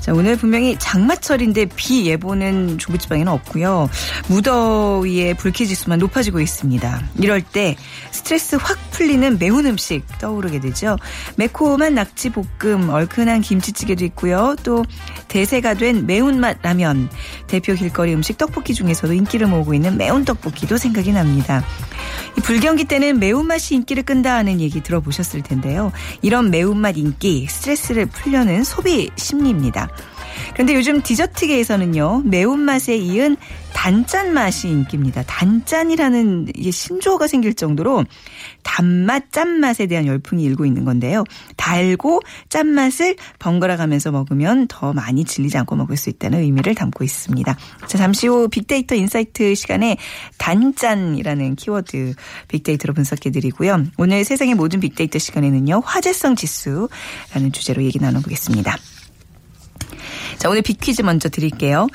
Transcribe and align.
자, 0.00 0.12
오늘 0.14 0.36
분명히 0.36 0.76
장마철인데 0.78 1.66
비 1.76 2.06
예보는 2.06 2.78
중부지방에는 2.78 3.30
없고요. 3.30 3.88
무더위에 4.28 5.34
불쾌지수만 5.34 5.98
높아지고 5.98 6.40
있습니다. 6.40 7.02
이럴 7.18 7.42
때 7.42 7.76
스트레스 8.10 8.56
확 8.56 8.78
풀리는 8.90 9.38
매운 9.38 9.66
음식 9.66 10.04
떠오르게 10.18 10.60
되죠. 10.60 10.98
매콤한 11.36 11.94
낙지볶음, 11.94 12.88
얼큰한 12.90 13.42
김치찌개도 13.42 14.04
있고요. 14.06 14.56
또 14.62 14.84
대세가 15.28 15.74
된 15.74 16.06
매운맛 16.06 16.58
라면, 16.62 17.08
대표 17.46 17.74
길거리 17.74 18.14
음식 18.14 18.38
떡볶이 18.38 18.74
중에서도 18.74 19.12
인기를 19.12 19.46
모으고 19.46 19.74
있는 19.74 19.96
매운 19.96 20.24
떡볶이도 20.24 20.76
생각이 20.76 21.12
납니다. 21.12 21.64
이 22.36 22.40
불경기 22.40 22.84
때는 22.84 23.18
매운맛이 23.18 23.74
인기를 23.74 24.02
끈다 24.02 24.34
하는 24.34 24.60
얘기 24.60 24.82
들어보셨을 24.82 25.42
텐데요. 25.42 25.92
이런 26.22 26.50
매운맛 26.50 26.96
인기, 26.96 27.46
스트레스를 27.48 28.06
풀려는 28.06 28.64
소비 28.64 29.10
심리입니다. 29.16 29.88
그런데 30.60 30.74
요즘 30.74 31.00
디저트계에서는요, 31.00 32.24
매운맛에 32.26 32.94
이은 32.94 33.38
단짠 33.72 34.34
맛이 34.34 34.68
인기입니다. 34.68 35.22
단짠이라는 35.22 36.48
신조어가 36.70 37.28
생길 37.28 37.54
정도로 37.54 38.04
단맛, 38.62 39.32
짠맛에 39.32 39.86
대한 39.86 40.04
열풍이 40.04 40.44
일고 40.44 40.66
있는 40.66 40.84
건데요. 40.84 41.24
달고 41.56 42.20
짠맛을 42.50 43.16
번갈아 43.38 43.78
가면서 43.78 44.10
먹으면 44.10 44.66
더 44.68 44.92
많이 44.92 45.24
질리지 45.24 45.56
않고 45.56 45.76
먹을 45.76 45.96
수 45.96 46.10
있다는 46.10 46.40
의미를 46.40 46.74
담고 46.74 47.04
있습니다. 47.04 47.56
자, 47.86 47.96
잠시 47.96 48.26
후 48.26 48.48
빅데이터 48.48 48.94
insight 48.94 49.54
시간에 49.54 49.96
단짠이라는 50.36 51.56
키워드 51.56 52.12
빅데이터로 52.48 52.92
분석해 52.92 53.30
드리고요. 53.30 53.84
오늘 53.96 54.24
세상의 54.24 54.56
모든 54.56 54.80
빅데이터 54.80 55.18
시간에는요, 55.18 55.80
화제성 55.82 56.36
지수라는 56.36 57.50
주제로 57.50 57.82
얘기 57.82 57.98
나눠보겠습니다. 57.98 58.76
자, 60.40 60.48
오늘 60.48 60.62
빅퀴즈 60.62 61.02
먼저 61.02 61.28
드릴게요. 61.28 61.86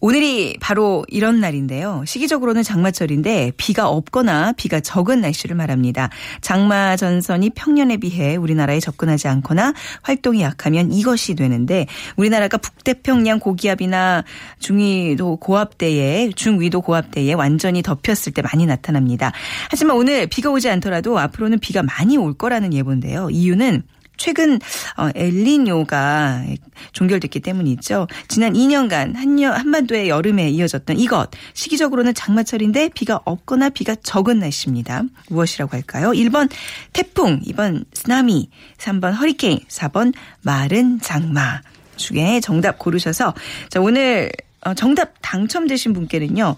오늘이 0.00 0.58
바로 0.60 1.06
이런 1.08 1.40
날인데요. 1.40 2.04
시기적으로는 2.06 2.62
장마철인데 2.62 3.52
비가 3.56 3.88
없거나 3.88 4.52
비가 4.52 4.78
적은 4.78 5.22
날씨를 5.22 5.56
말합니다. 5.56 6.10
장마 6.42 6.96
전선이 6.96 7.50
평년에 7.50 7.96
비해 7.96 8.36
우리나라에 8.36 8.78
접근하지 8.78 9.26
않거나 9.28 9.72
활동이 10.02 10.42
약하면 10.42 10.92
이것이 10.92 11.34
되는데 11.34 11.86
우리나라가 12.16 12.58
북태평양 12.58 13.40
고기압이나 13.40 14.22
중위도 14.58 15.36
고압대에 15.36 16.32
중위도 16.36 16.82
고압대에 16.82 17.32
완전히 17.32 17.80
덮였을 17.80 18.34
때 18.34 18.42
많이 18.42 18.66
나타납니다. 18.66 19.32
하지만 19.70 19.96
오늘 19.96 20.26
비가 20.26 20.50
오지 20.50 20.68
않더라도 20.68 21.18
앞으로는 21.18 21.58
비가 21.58 21.82
많이 21.82 22.18
올 22.18 22.34
거라는 22.34 22.74
예보인데요. 22.74 23.30
이유는 23.30 23.82
최근 24.18 24.60
어, 24.96 25.08
엘니뇨가 25.14 26.44
종결됐기 26.92 27.40
때문이죠. 27.40 28.06
지난 28.28 28.52
2년간 28.52 29.14
한여, 29.14 29.52
한반도의 29.52 30.10
여름에 30.10 30.50
이어졌던 30.50 30.98
이것 30.98 31.30
시기적으로는 31.54 32.12
장마철인데 32.12 32.90
비가 32.90 33.20
없거나 33.24 33.70
비가 33.70 33.94
적은 33.94 34.40
날씨입니다. 34.40 35.04
무엇이라고 35.30 35.74
할까요? 35.74 36.10
1번 36.10 36.50
태풍, 36.92 37.40
2번 37.40 37.84
쓰나미, 37.94 38.50
3번 38.76 39.16
허리케인, 39.16 39.60
4번 39.68 40.12
마른 40.42 41.00
장마 41.00 41.62
중에 41.96 42.40
정답 42.40 42.78
고르셔서 42.78 43.34
자 43.70 43.80
오늘 43.80 44.30
어, 44.62 44.74
정답 44.74 45.14
당첨되신 45.22 45.92
분께는요. 45.92 46.56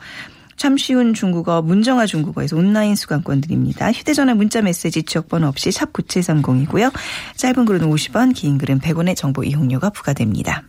참 0.60 0.76
쉬운 0.76 1.14
중국어 1.14 1.62
문정아 1.62 2.04
중국어에서 2.04 2.54
온라인 2.54 2.94
수강권 2.94 3.40
드립니다. 3.40 3.90
휴대전화 3.90 4.34
문자 4.34 4.60
메시지 4.60 5.02
지역번호 5.02 5.48
없이 5.48 5.72
샵 5.72 5.90
9730이고요. 5.94 6.92
짧은 7.36 7.64
글은 7.64 7.88
50원 7.88 8.34
긴 8.34 8.58
글은 8.58 8.80
100원의 8.80 9.16
정보 9.16 9.42
이용료가 9.42 9.88
부과됩니다. 9.88 10.64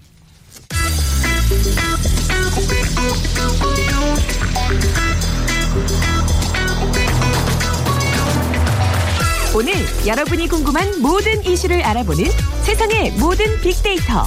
오늘 9.54 9.74
여러분이 10.08 10.48
궁금한 10.48 11.02
모든 11.02 11.44
이슈를 11.44 11.84
알아보는 11.84 12.24
세상의 12.62 13.12
모든 13.20 13.60
빅데이터. 13.60 14.24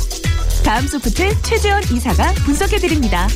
다음 0.62 0.86
소프트 0.86 1.40
최재원 1.40 1.82
이사가 1.84 2.34
분석해 2.44 2.76
드립니다. 2.76 3.26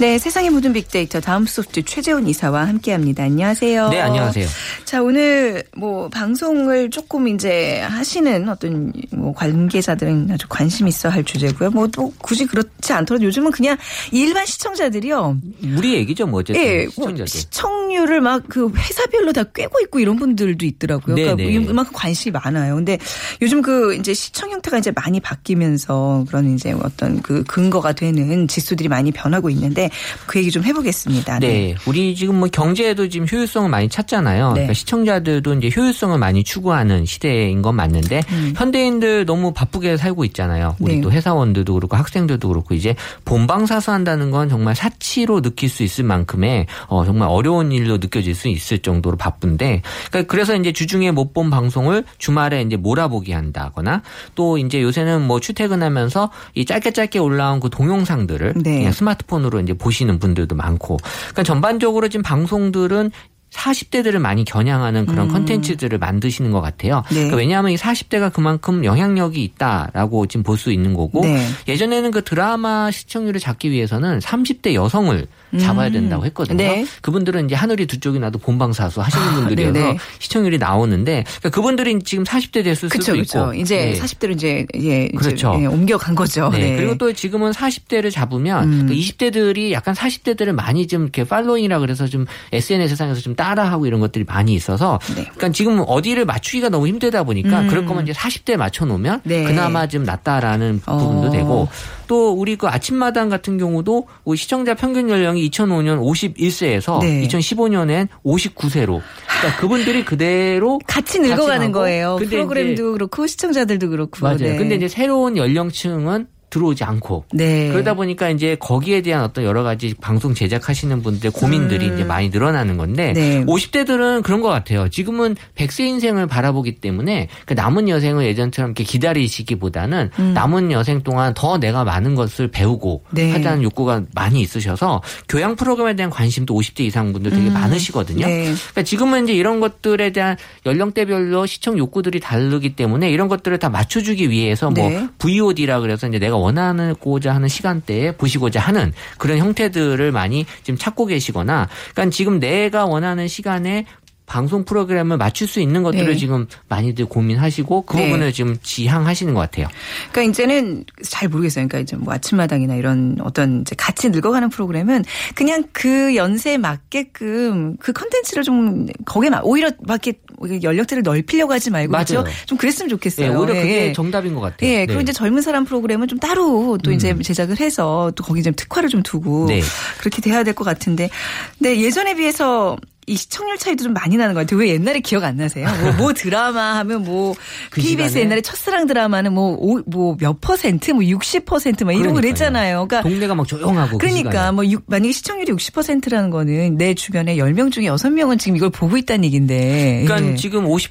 네, 0.00 0.16
세상의 0.16 0.48
모든 0.48 0.72
빅데이터 0.72 1.20
다음 1.20 1.44
소프트 1.44 1.84
최재훈 1.84 2.26
이사와 2.26 2.66
함께합니다. 2.66 3.22
안녕하세요. 3.24 3.90
네, 3.90 4.00
안녕하세요. 4.00 4.46
자, 4.90 5.00
오늘 5.04 5.62
뭐 5.76 6.08
방송을 6.08 6.90
조금 6.90 7.28
이제 7.28 7.78
하시는 7.78 8.48
어떤 8.48 8.92
뭐 9.12 9.32
관계자들은 9.32 10.28
아주 10.32 10.48
관심 10.48 10.88
있어 10.88 11.08
할 11.08 11.22
주제고요. 11.22 11.70
뭐 11.70 11.86
또 11.92 12.12
굳이 12.18 12.44
그렇지 12.44 12.92
않더라도 12.92 13.24
요즘은 13.26 13.52
그냥 13.52 13.76
일반 14.10 14.44
시청자들이요. 14.46 15.38
우리 15.76 15.94
얘기죠, 15.94 16.26
뭐 16.26 16.40
어쨌든 16.40 16.60
예, 16.64 16.82
뭐 16.84 16.90
시청자들. 16.90 17.26
시청률을 17.28 18.20
막 18.20 18.42
그 18.48 18.68
회사별로 18.74 19.32
다 19.32 19.44
꿰고 19.44 19.78
있고 19.82 20.00
이런 20.00 20.16
분들도 20.16 20.66
있더라고요. 20.66 21.14
네, 21.14 21.22
그러니까 21.22 21.48
네. 21.48 21.70
이만큼 21.70 21.92
관심이 21.94 22.32
많아요. 22.32 22.74
근데 22.74 22.98
요즘 23.42 23.62
그 23.62 23.94
이제 23.94 24.12
시청 24.12 24.50
형태가 24.50 24.78
이제 24.78 24.90
많이 24.90 25.20
바뀌면서 25.20 26.24
그런 26.26 26.54
이제 26.54 26.72
어떤 26.72 27.22
그 27.22 27.44
근거가 27.44 27.92
되는 27.92 28.48
지수들이 28.48 28.88
많이 28.88 29.12
변하고 29.12 29.50
있는데 29.50 29.88
그 30.26 30.40
얘기 30.40 30.50
좀 30.50 30.64
해보겠습니다. 30.64 31.38
네, 31.38 31.76
우리 31.86 32.16
지금 32.16 32.40
뭐 32.40 32.48
경제에도 32.50 33.08
지금 33.08 33.28
효율성을 33.30 33.68
많이 33.70 33.88
찾잖아요. 33.88 34.48
네. 34.48 34.52
그러니까 34.52 34.79
시청자들도 34.80 35.54
이제 35.54 35.70
효율성을 35.74 36.18
많이 36.18 36.44
추구하는 36.44 37.06
시대인 37.06 37.62
건 37.62 37.76
맞는데 37.76 38.22
현대인들 38.56 39.24
너무 39.24 39.52
바쁘게 39.52 39.96
살고 39.96 40.24
있잖아요. 40.26 40.76
우리 40.80 40.94
음. 40.94 40.96
네. 40.96 41.00
또 41.00 41.10
회사원들도 41.10 41.72
그렇고 41.72 41.96
학생들도 41.96 42.48
그렇고 42.48 42.74
이제 42.74 42.94
본방사수한다는 43.24 44.30
건 44.30 44.48
정말 44.48 44.74
사치로 44.74 45.40
느낄 45.40 45.68
수 45.68 45.82
있을 45.82 46.04
만큼의 46.04 46.66
어, 46.88 47.04
정말 47.04 47.28
어려운 47.28 47.72
일로 47.72 47.98
느껴질 47.98 48.34
수 48.34 48.48
있을 48.48 48.80
정도로 48.80 49.16
바쁜데 49.16 49.82
그러니까 50.10 50.30
그래서 50.30 50.54
이제 50.54 50.72
주중에 50.72 51.10
못 51.10 51.30
본 51.32 51.50
방송을 51.50 52.04
주말에 52.18 52.62
이제 52.62 52.76
몰아보기 52.76 53.32
한다거나 53.32 54.02
또 54.34 54.58
이제 54.58 54.82
요새는 54.82 55.26
뭐 55.26 55.40
출퇴근하면서 55.40 56.30
이 56.54 56.64
짧게 56.64 56.92
짧게 56.92 57.18
올라온 57.18 57.60
그 57.60 57.70
동영상들을 57.70 58.54
네. 58.56 58.78
그냥 58.78 58.92
스마트폰으로 58.92 59.60
이제 59.60 59.74
보시는 59.74 60.18
분들도 60.18 60.54
많고 60.56 60.96
그러니까 60.96 61.42
전반적으로 61.44 62.08
지금 62.08 62.22
방송들은 62.22 63.10
40대들을 63.52 64.18
많이 64.18 64.44
겨냥하는 64.44 65.06
그런 65.06 65.26
컨텐츠들을 65.28 65.98
만드시는 65.98 66.52
것 66.52 66.60
같아요. 66.60 66.98
음. 66.98 67.08
네. 67.08 67.14
그러니까 67.14 67.36
왜냐하면 67.36 67.72
이 67.72 67.76
40대가 67.76 68.32
그만큼 68.32 68.84
영향력이 68.84 69.42
있다라고 69.42 70.26
지금 70.26 70.44
볼 70.44 70.60
수 70.60 70.70
있는 70.72 70.92
거고 70.94 71.22
네. 71.22 71.46
예전에는 71.68 72.10
그 72.10 72.22
드라마 72.22 72.90
시청률을 72.90 73.40
잡기 73.40 73.70
위해서는 73.70 74.18
30대 74.18 74.74
여성을 74.74 75.26
잡아야 75.58 75.90
된다고 75.90 76.24
했거든요. 76.26 76.56
네. 76.56 76.86
그분들은 77.02 77.46
이제 77.46 77.54
하늘이 77.54 77.86
두 77.86 77.98
쪽이 77.98 78.18
나도 78.18 78.38
본방사수 78.38 79.00
하시는 79.00 79.26
아, 79.26 79.34
분들이어서 79.34 79.72
네네. 79.72 79.98
시청률이 80.18 80.58
나오는데 80.58 81.24
그러니까 81.24 81.50
그분들이 81.50 81.98
지금 82.04 82.24
40대 82.24 82.64
됐을 82.64 82.88
그렇죠, 82.88 83.12
수도 83.12 83.12
그렇죠. 83.12 83.38
있고 83.38 83.54
이제 83.54 83.92
네. 83.94 84.00
40대로 84.00 84.32
이제 84.32 84.66
예, 84.76 85.04
이제 85.04 85.10
그렇죠. 85.16 85.56
예, 85.60 85.66
옮겨간 85.66 86.14
거죠. 86.14 86.50
네. 86.50 86.76
그리고 86.76 86.96
또 86.96 87.12
지금은 87.12 87.52
40대를 87.52 88.12
잡으면 88.12 88.72
음. 88.72 88.86
그 88.86 88.94
20대들이 88.94 89.72
약간 89.72 89.94
40대들을 89.94 90.52
많이 90.52 90.86
좀 90.86 91.02
이렇게 91.02 91.24
팔로잉이라 91.24 91.78
그래서 91.80 92.06
좀 92.06 92.26
SNS 92.52 92.90
세상에서 92.90 93.20
좀 93.20 93.34
따라하고 93.34 93.86
이런 93.86 94.00
것들이 94.00 94.24
많이 94.24 94.54
있어서 94.54 94.98
네. 95.08 95.24
그러니까 95.24 95.50
지금 95.50 95.82
어디를 95.86 96.24
맞추기가 96.24 96.68
너무 96.68 96.86
힘들다 96.86 97.24
보니까 97.24 97.66
그럴 97.66 97.86
거면 97.86 98.04
이제 98.04 98.12
40대 98.12 98.56
맞춰 98.56 98.84
놓으면 98.84 99.14
음. 99.14 99.20
네. 99.24 99.44
그나마 99.44 99.86
좀 99.86 100.04
낫다라는 100.04 100.82
어. 100.86 100.96
부분도 100.96 101.30
되고 101.30 101.68
또 102.10 102.32
우리 102.32 102.56
그 102.56 102.66
아침마당 102.66 103.28
같은 103.28 103.56
경우도 103.56 104.08
시청자 104.36 104.74
평균 104.74 105.08
연령이 105.08 105.48
2005년 105.48 106.00
51세에서 106.02 106.98
네. 106.98 107.24
2015년엔 107.28 108.08
59세로 108.24 109.00
그러니까 109.38 109.60
그분들이 109.60 110.04
그대로 110.04 110.80
같이 110.88 111.20
늙어가는 111.20 111.70
거예요. 111.70 112.16
프로그램도 112.16 112.94
그렇고 112.94 113.28
시청자들도 113.28 113.90
그렇고. 113.90 114.18
맞아요. 114.22 114.38
네. 114.38 114.56
근데 114.56 114.74
이제 114.74 114.88
새로운 114.88 115.36
연령층은 115.36 116.26
들어오지 116.50 116.84
않고 116.84 117.24
네. 117.32 117.68
그러다 117.68 117.94
보니까 117.94 118.28
이제 118.28 118.56
거기에 118.58 119.00
대한 119.02 119.24
어떤 119.24 119.44
여러 119.44 119.62
가지 119.62 119.94
방송 120.00 120.34
제작하시는 120.34 121.02
분들의 121.02 121.32
고민들이 121.32 121.86
이제 121.86 122.04
많이 122.04 122.28
늘어나는 122.28 122.76
건데 122.76 123.10
음. 123.10 123.14
네. 123.14 123.44
50대들은 123.46 124.22
그런 124.22 124.40
것 124.40 124.48
같아요. 124.48 124.88
지금은 124.88 125.36
100세 125.56 125.84
인생을 125.84 126.26
바라보기 126.26 126.76
때문에 126.76 127.28
그 127.46 127.54
남은 127.54 127.88
여생을 127.88 128.24
예전처럼 128.26 128.70
이렇게 128.70 128.84
기다리시기보다는 128.84 130.10
남은 130.34 130.72
여생 130.72 131.02
동안 131.02 131.32
더 131.34 131.58
내가 131.58 131.84
많은 131.84 132.14
것을 132.14 132.48
배우고 132.48 133.04
음. 133.06 133.14
네. 133.14 133.32
하자는 133.32 133.62
욕구가 133.62 134.02
많이 134.14 134.40
있으셔서 134.40 135.02
교양 135.28 135.56
프로그램에 135.56 135.94
대한 135.94 136.10
관심도 136.10 136.54
50대 136.54 136.80
이상 136.80 137.12
분들 137.12 137.30
되게 137.30 137.50
많으시거든요. 137.50 138.26
네. 138.26 138.44
그러니까 138.44 138.82
지금은 138.82 139.24
이제 139.24 139.34
이런 139.34 139.60
것들에 139.60 140.10
대한 140.10 140.36
연령대별로 140.66 141.46
시청 141.46 141.78
욕구들이 141.78 142.20
다르기 142.20 142.74
때문에 142.74 143.10
이런 143.10 143.28
것들을 143.28 143.58
다 143.58 143.68
맞춰주기 143.68 144.30
위해서 144.30 144.70
뭐 144.70 144.88
네. 144.88 145.06
VOD라 145.18 145.80
그래서 145.80 146.08
이제 146.08 146.18
내가 146.18 146.39
원하고자 146.40 147.34
하는 147.34 147.48
시간대에 147.48 148.12
보시고자 148.12 148.60
하는 148.60 148.92
그런 149.18 149.38
형태들을 149.38 150.12
많이 150.12 150.46
지금 150.62 150.78
찾고 150.78 151.06
계시거나 151.06 151.68
그러니까 151.92 152.14
지금 152.14 152.40
내가 152.40 152.86
원하는 152.86 153.28
시간에 153.28 153.86
방송 154.30 154.64
프로그램을 154.64 155.16
맞출 155.16 155.48
수 155.48 155.58
있는 155.58 155.82
것들을 155.82 156.06
네. 156.06 156.16
지금 156.16 156.46
많이들 156.68 157.06
고민하시고 157.06 157.82
그 157.82 157.96
네. 157.96 158.04
부분을 158.04 158.32
지금 158.32 158.56
지향하시는 158.62 159.34
것 159.34 159.40
같아요. 159.40 159.66
그러니까 160.12 160.30
이제는 160.30 160.84
잘 161.02 161.28
모르겠어요. 161.28 161.66
그러니까 161.66 161.80
이제 161.80 161.96
뭐 161.96 162.14
아침마당이나 162.14 162.76
이런 162.76 163.16
어떤 163.24 163.62
이제 163.62 163.74
같이 163.76 164.08
늙어가는 164.10 164.48
프로그램은 164.50 165.04
그냥 165.34 165.64
그 165.72 166.14
연세에 166.14 166.58
맞게끔 166.58 167.76
그 167.78 167.92
컨텐츠를 167.92 168.44
좀 168.44 168.86
거기에 169.04 169.30
막 169.30 169.44
오히려 169.44 169.68
막 169.80 170.00
이렇게 170.06 170.20
연령대를 170.62 171.02
넓히려고 171.02 171.52
하지 171.52 171.70
말고 171.70 171.90
그렇죠? 171.90 172.22
맞아요. 172.22 172.32
좀 172.46 172.56
그랬으면 172.56 172.86
네, 172.88 172.90
좋겠어요. 172.94 173.36
오히려 173.36 173.56
예, 173.56 173.60
그게 173.62 173.86
예. 173.88 173.92
정답인 173.92 174.36
것 174.36 174.40
같아요. 174.42 174.70
예, 174.70 174.76
네. 174.76 174.86
그리고 174.86 175.00
이제 175.00 175.12
젊은 175.12 175.42
사람 175.42 175.64
프로그램은 175.64 176.06
좀 176.06 176.20
따로 176.20 176.78
또 176.84 176.92
이제 176.92 177.10
음. 177.10 177.20
제작을 177.20 177.58
해서 177.58 178.12
또 178.14 178.22
거기 178.22 178.44
좀 178.44 178.52
특화를 178.54 178.88
좀 178.88 179.02
두고 179.02 179.46
네. 179.48 179.60
그렇게 179.98 180.22
돼야 180.22 180.44
될 180.44 180.54
것 180.54 180.62
같은데, 180.62 181.10
근데 181.58 181.80
예전에 181.80 182.14
비해서 182.14 182.76
이 183.10 183.16
시청률 183.16 183.58
차이도 183.58 183.84
좀 183.84 183.92
많이 183.92 184.16
나는 184.16 184.34
것 184.34 184.40
같아요. 184.40 184.60
왜 184.60 184.68
옛날에 184.68 185.00
기억 185.00 185.24
안 185.24 185.36
나세요? 185.36 185.68
뭐, 185.82 185.92
뭐 185.94 186.12
드라마 186.14 186.76
하면 186.78 187.02
뭐 187.04 187.34
그 187.70 187.80
KBS 187.80 188.08
시간에? 188.10 188.24
옛날에 188.24 188.40
첫사랑 188.40 188.86
드라마는 188.86 189.32
뭐몇 189.32 190.40
퍼센트, 190.40 190.90
뭐 190.92 191.02
60%막 191.02 191.92
이런 191.92 192.14
거 192.14 192.14
그러니까요. 192.14 192.20
그랬잖아요. 192.20 192.86
그러니까 192.88 193.02
동네가 193.08 193.34
막 193.34 193.46
조용하고 193.46 193.98
그 193.98 194.06
그러니까 194.06 194.30
시간에. 194.30 194.50
뭐 194.52 194.66
육- 194.66 194.84
만약에 194.86 195.12
시청률이 195.12 195.52
60%라는 195.52 196.30
거는 196.30 196.76
내 196.76 196.94
주변에 196.94 197.36
10명 197.36 197.70
중에 197.72 197.86
6명은 197.86 198.38
지금 198.38 198.56
이걸 198.56 198.70
보고 198.70 198.96
있다는 198.96 199.24
얘기인데. 199.24 200.04
그러니까 200.06 200.32
예. 200.32 200.36
지금 200.36 200.66
50% 200.66 200.88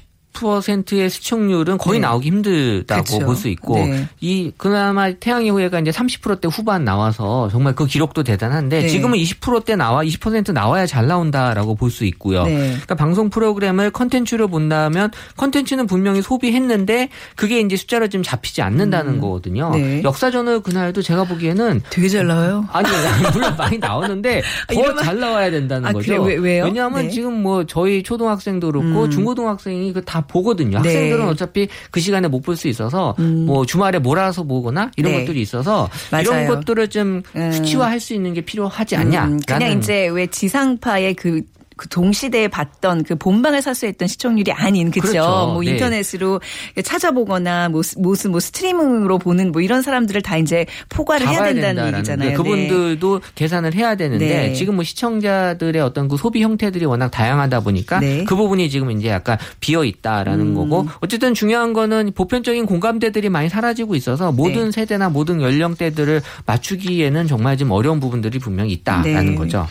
의 0.92 1.10
시청률은 1.10 1.76
거의 1.78 2.00
네. 2.00 2.06
나오기 2.06 2.26
힘들다고. 2.28 3.18
볼 3.20 3.36
수 3.36 3.48
있고 3.48 3.74
네. 3.76 4.08
이 4.20 4.52
그나마 4.56 5.12
태양의 5.12 5.50
후예가 5.50 5.80
이제 5.80 5.90
30%대 5.90 6.48
후반 6.48 6.84
나와서 6.84 7.48
정말 7.50 7.74
그 7.74 7.86
기록도 7.86 8.22
대단한데 8.22 8.82
네. 8.82 8.88
지금은 8.88 9.18
20%대 9.18 9.76
나와 9.76 10.02
20% 10.04 10.52
나와야 10.52 10.86
잘 10.86 11.06
나온다라고 11.06 11.74
볼 11.74 11.90
수 11.90 12.04
있고요. 12.06 12.44
네. 12.44 12.56
그러니까 12.70 12.94
방송 12.94 13.28
프로그램을 13.30 13.90
컨텐츠로 13.90 14.48
본다면 14.48 15.10
컨텐츠는 15.36 15.86
분명히 15.86 16.22
소비했는데 16.22 17.08
그게 17.36 17.60
이제 17.60 17.76
숫자로 17.76 18.08
지금 18.08 18.22
잡히지 18.22 18.62
않는다는 18.62 19.20
거거든요. 19.20 19.70
네. 19.74 20.02
역사전을 20.04 20.60
그날도 20.62 21.02
제가 21.02 21.24
보기에는 21.24 21.82
되게 21.90 22.08
잘 22.08 22.26
나와요. 22.26 22.66
아니 22.72 22.88
물론 23.32 23.56
많이 23.56 23.78
나오는데 23.78 24.42
아, 24.68 24.72
이러면- 24.72 24.96
더잘 24.98 25.18
나와야 25.18 25.50
된다는 25.50 25.88
아, 25.88 25.92
거죠. 25.92 26.06
그래요? 26.06 26.22
왜- 26.22 26.36
왜요? 26.36 26.64
왜냐하면 26.64 27.02
네. 27.04 27.10
지금 27.10 27.42
뭐 27.42 27.64
저희 27.66 28.02
초등학생도 28.02 28.68
그렇고 28.72 29.04
음. 29.04 29.10
중고등학생이 29.10 29.92
그다 29.92 30.19
보거든요. 30.26 30.80
네. 30.82 30.88
학생들은 30.88 31.28
어차피 31.28 31.68
그 31.90 32.00
시간에 32.00 32.28
못 32.28 32.40
볼 32.40 32.56
수 32.56 32.68
있어서 32.68 33.14
음. 33.18 33.46
뭐 33.46 33.64
주말에 33.64 33.98
몰아서 33.98 34.42
보거나 34.42 34.90
이런 34.96 35.12
네. 35.12 35.20
것들이 35.20 35.40
있어서 35.40 35.88
맞아요. 36.10 36.22
이런 36.22 36.46
것들을 36.46 36.88
좀 36.88 37.22
음. 37.36 37.52
수치화할 37.52 38.00
수 38.00 38.12
있는 38.14 38.34
게 38.34 38.40
필요하지 38.40 38.96
않냐? 38.96 39.24
음, 39.26 39.40
그냥 39.46 39.78
이제 39.78 40.08
왜 40.08 40.26
지상파의 40.26 41.14
그, 41.14 41.42
그 41.80 41.88
동시대에 41.88 42.48
봤던 42.48 43.04
그 43.04 43.16
본방을 43.16 43.62
사수했던 43.62 44.06
시청률이 44.06 44.52
아닌 44.52 44.90
그죠? 44.90 45.08
그렇죠. 45.08 45.50
뭐 45.54 45.62
네. 45.62 45.70
인터넷으로 45.70 46.38
찾아보거나 46.84 47.70
뭐 47.70 47.80
무슨 47.96 48.32
뭐 48.32 48.38
스트리밍으로 48.38 49.16
보는 49.16 49.50
뭐 49.50 49.62
이런 49.62 49.80
사람들을 49.80 50.20
다 50.20 50.36
이제 50.36 50.66
포괄을 50.90 51.26
해야 51.26 51.42
된다는 51.42 51.62
된다라는 51.62 51.98
얘기잖아요. 52.00 52.28
게 52.28 52.36
그분들도 52.36 53.22
계산을 53.34 53.72
해야 53.72 53.94
되는데 53.94 54.28
네. 54.28 54.52
지금 54.52 54.74
뭐 54.74 54.84
시청자들의 54.84 55.80
어떤 55.80 56.08
그 56.08 56.18
소비 56.18 56.42
형태들이 56.42 56.84
워낙 56.84 57.08
다양하다 57.08 57.60
보니까 57.60 58.00
네. 58.00 58.20
음. 58.20 58.24
그 58.26 58.36
부분이 58.36 58.68
지금 58.68 58.90
이제 58.90 59.08
약간 59.08 59.38
비어 59.60 59.82
있다라는 59.82 60.52
거고 60.52 60.86
어쨌든 61.00 61.32
중요한 61.32 61.72
거는 61.72 62.12
보편적인 62.14 62.66
공감대들이 62.66 63.30
많이 63.30 63.48
사라지고 63.48 63.94
있어서 63.94 64.32
모든 64.32 64.66
네. 64.66 64.72
세대나 64.72 65.08
모든 65.08 65.40
연령대들을 65.40 66.20
맞추기에는 66.44 67.26
정말 67.26 67.56
좀 67.56 67.70
어려운 67.70 68.00
부분들이 68.00 68.38
분명히 68.38 68.72
있다라는 68.72 69.30
네. 69.30 69.34
거죠. 69.34 69.66